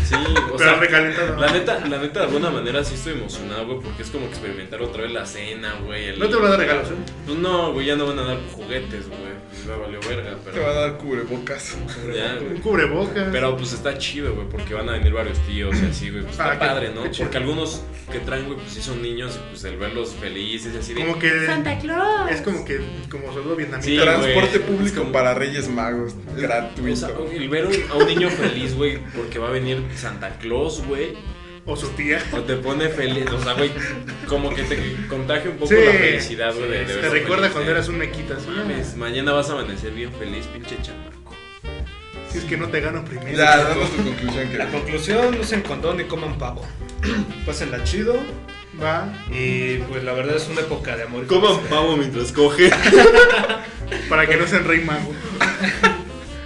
[0.06, 1.36] Sí, o Pero sea, recalentado.
[1.40, 4.82] la neta, la neta, de alguna manera sí estoy emocionado, güey, porque es como experimentar
[4.82, 6.06] otra vez la cena, güey.
[6.10, 6.94] el- No te van a dar regalos, ¿eh?
[7.26, 9.38] Pues no, güey, ya no van a dar juguetes, güey.
[9.68, 10.74] Me valió verga, Te va a pero.
[10.76, 11.76] dar cubrebocas.
[12.16, 12.62] Ya, Un güey.
[12.62, 13.28] cubrebocas.
[13.32, 16.22] Pero pues está chido, güey, porque van a venir varios tíos y así, güey.
[16.22, 17.04] Pues está Ah, qué- padre, ¿no?
[17.04, 17.26] qué chido.
[17.26, 20.78] Porque algunos que traen, güey, pues sí son niños y pues el verlos felices y
[20.78, 21.02] así de.
[21.02, 21.46] Como que.
[21.46, 22.32] Santa Claus.
[22.32, 22.80] Es como que.
[23.10, 23.86] Como saludo vietnamita.
[23.90, 26.14] Sí, Transporte público para Reyes Magos.
[26.14, 27.07] O Gratuito.
[27.08, 30.84] Sea, el ver un- a un niño feliz, güey, porque va a venir Santa Claus,
[30.86, 31.14] güey.
[31.70, 32.24] O su tía.
[32.32, 33.72] O te pone feliz, o sea, güey,
[34.28, 34.78] como que te
[35.10, 35.76] contagia un poco Sí.
[35.86, 36.70] la felicidad, güey.
[36.70, 38.38] de- de Te recuerda feliz, cuando eras un mequita.
[38.56, 41.36] Mames, mañana vas a amanecer bien feliz, pinche chamaco.
[42.32, 43.38] Si es que no te gano primero.
[43.38, 46.66] Ya, danos tu conclusión, La que conclusión, usen condón y coman pavo.
[47.46, 48.16] Pásenla chido.
[48.82, 49.12] Va.
[49.32, 51.26] Y pues la verdad es una época de amor.
[51.28, 52.70] Coman pavo mientras coge.
[54.10, 55.14] Para que no sean rey mago.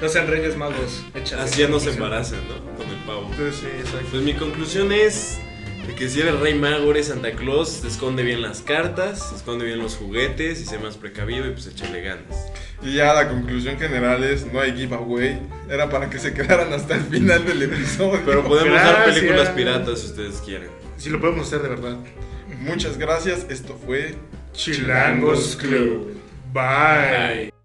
[0.01, 1.03] No sean reyes magos.
[1.37, 2.75] Así ya no se embarazan, ¿no?
[2.75, 3.27] Con el pavo.
[3.31, 4.07] Entonces, sí, exacto.
[4.11, 5.37] Pues mi conclusión es
[5.85, 9.65] de que si eres rey mago, eres Santa Claus, te esconde bien las cartas, esconde
[9.65, 12.47] bien los juguetes y sé más precavido y pues échale ganas.
[12.81, 15.39] Y ya la conclusión general es, no hay giveaway.
[15.69, 18.21] Era para que se quedaran hasta el final del episodio.
[18.25, 19.15] Pero podemos dar Gracias.
[19.15, 20.69] películas piratas si ustedes quieren.
[20.97, 21.97] Si lo podemos hacer de verdad.
[22.59, 24.15] Muchas gracias, esto fue
[24.53, 26.15] Chilangos Club.
[26.53, 27.51] Bye.
[27.51, 27.60] Bye.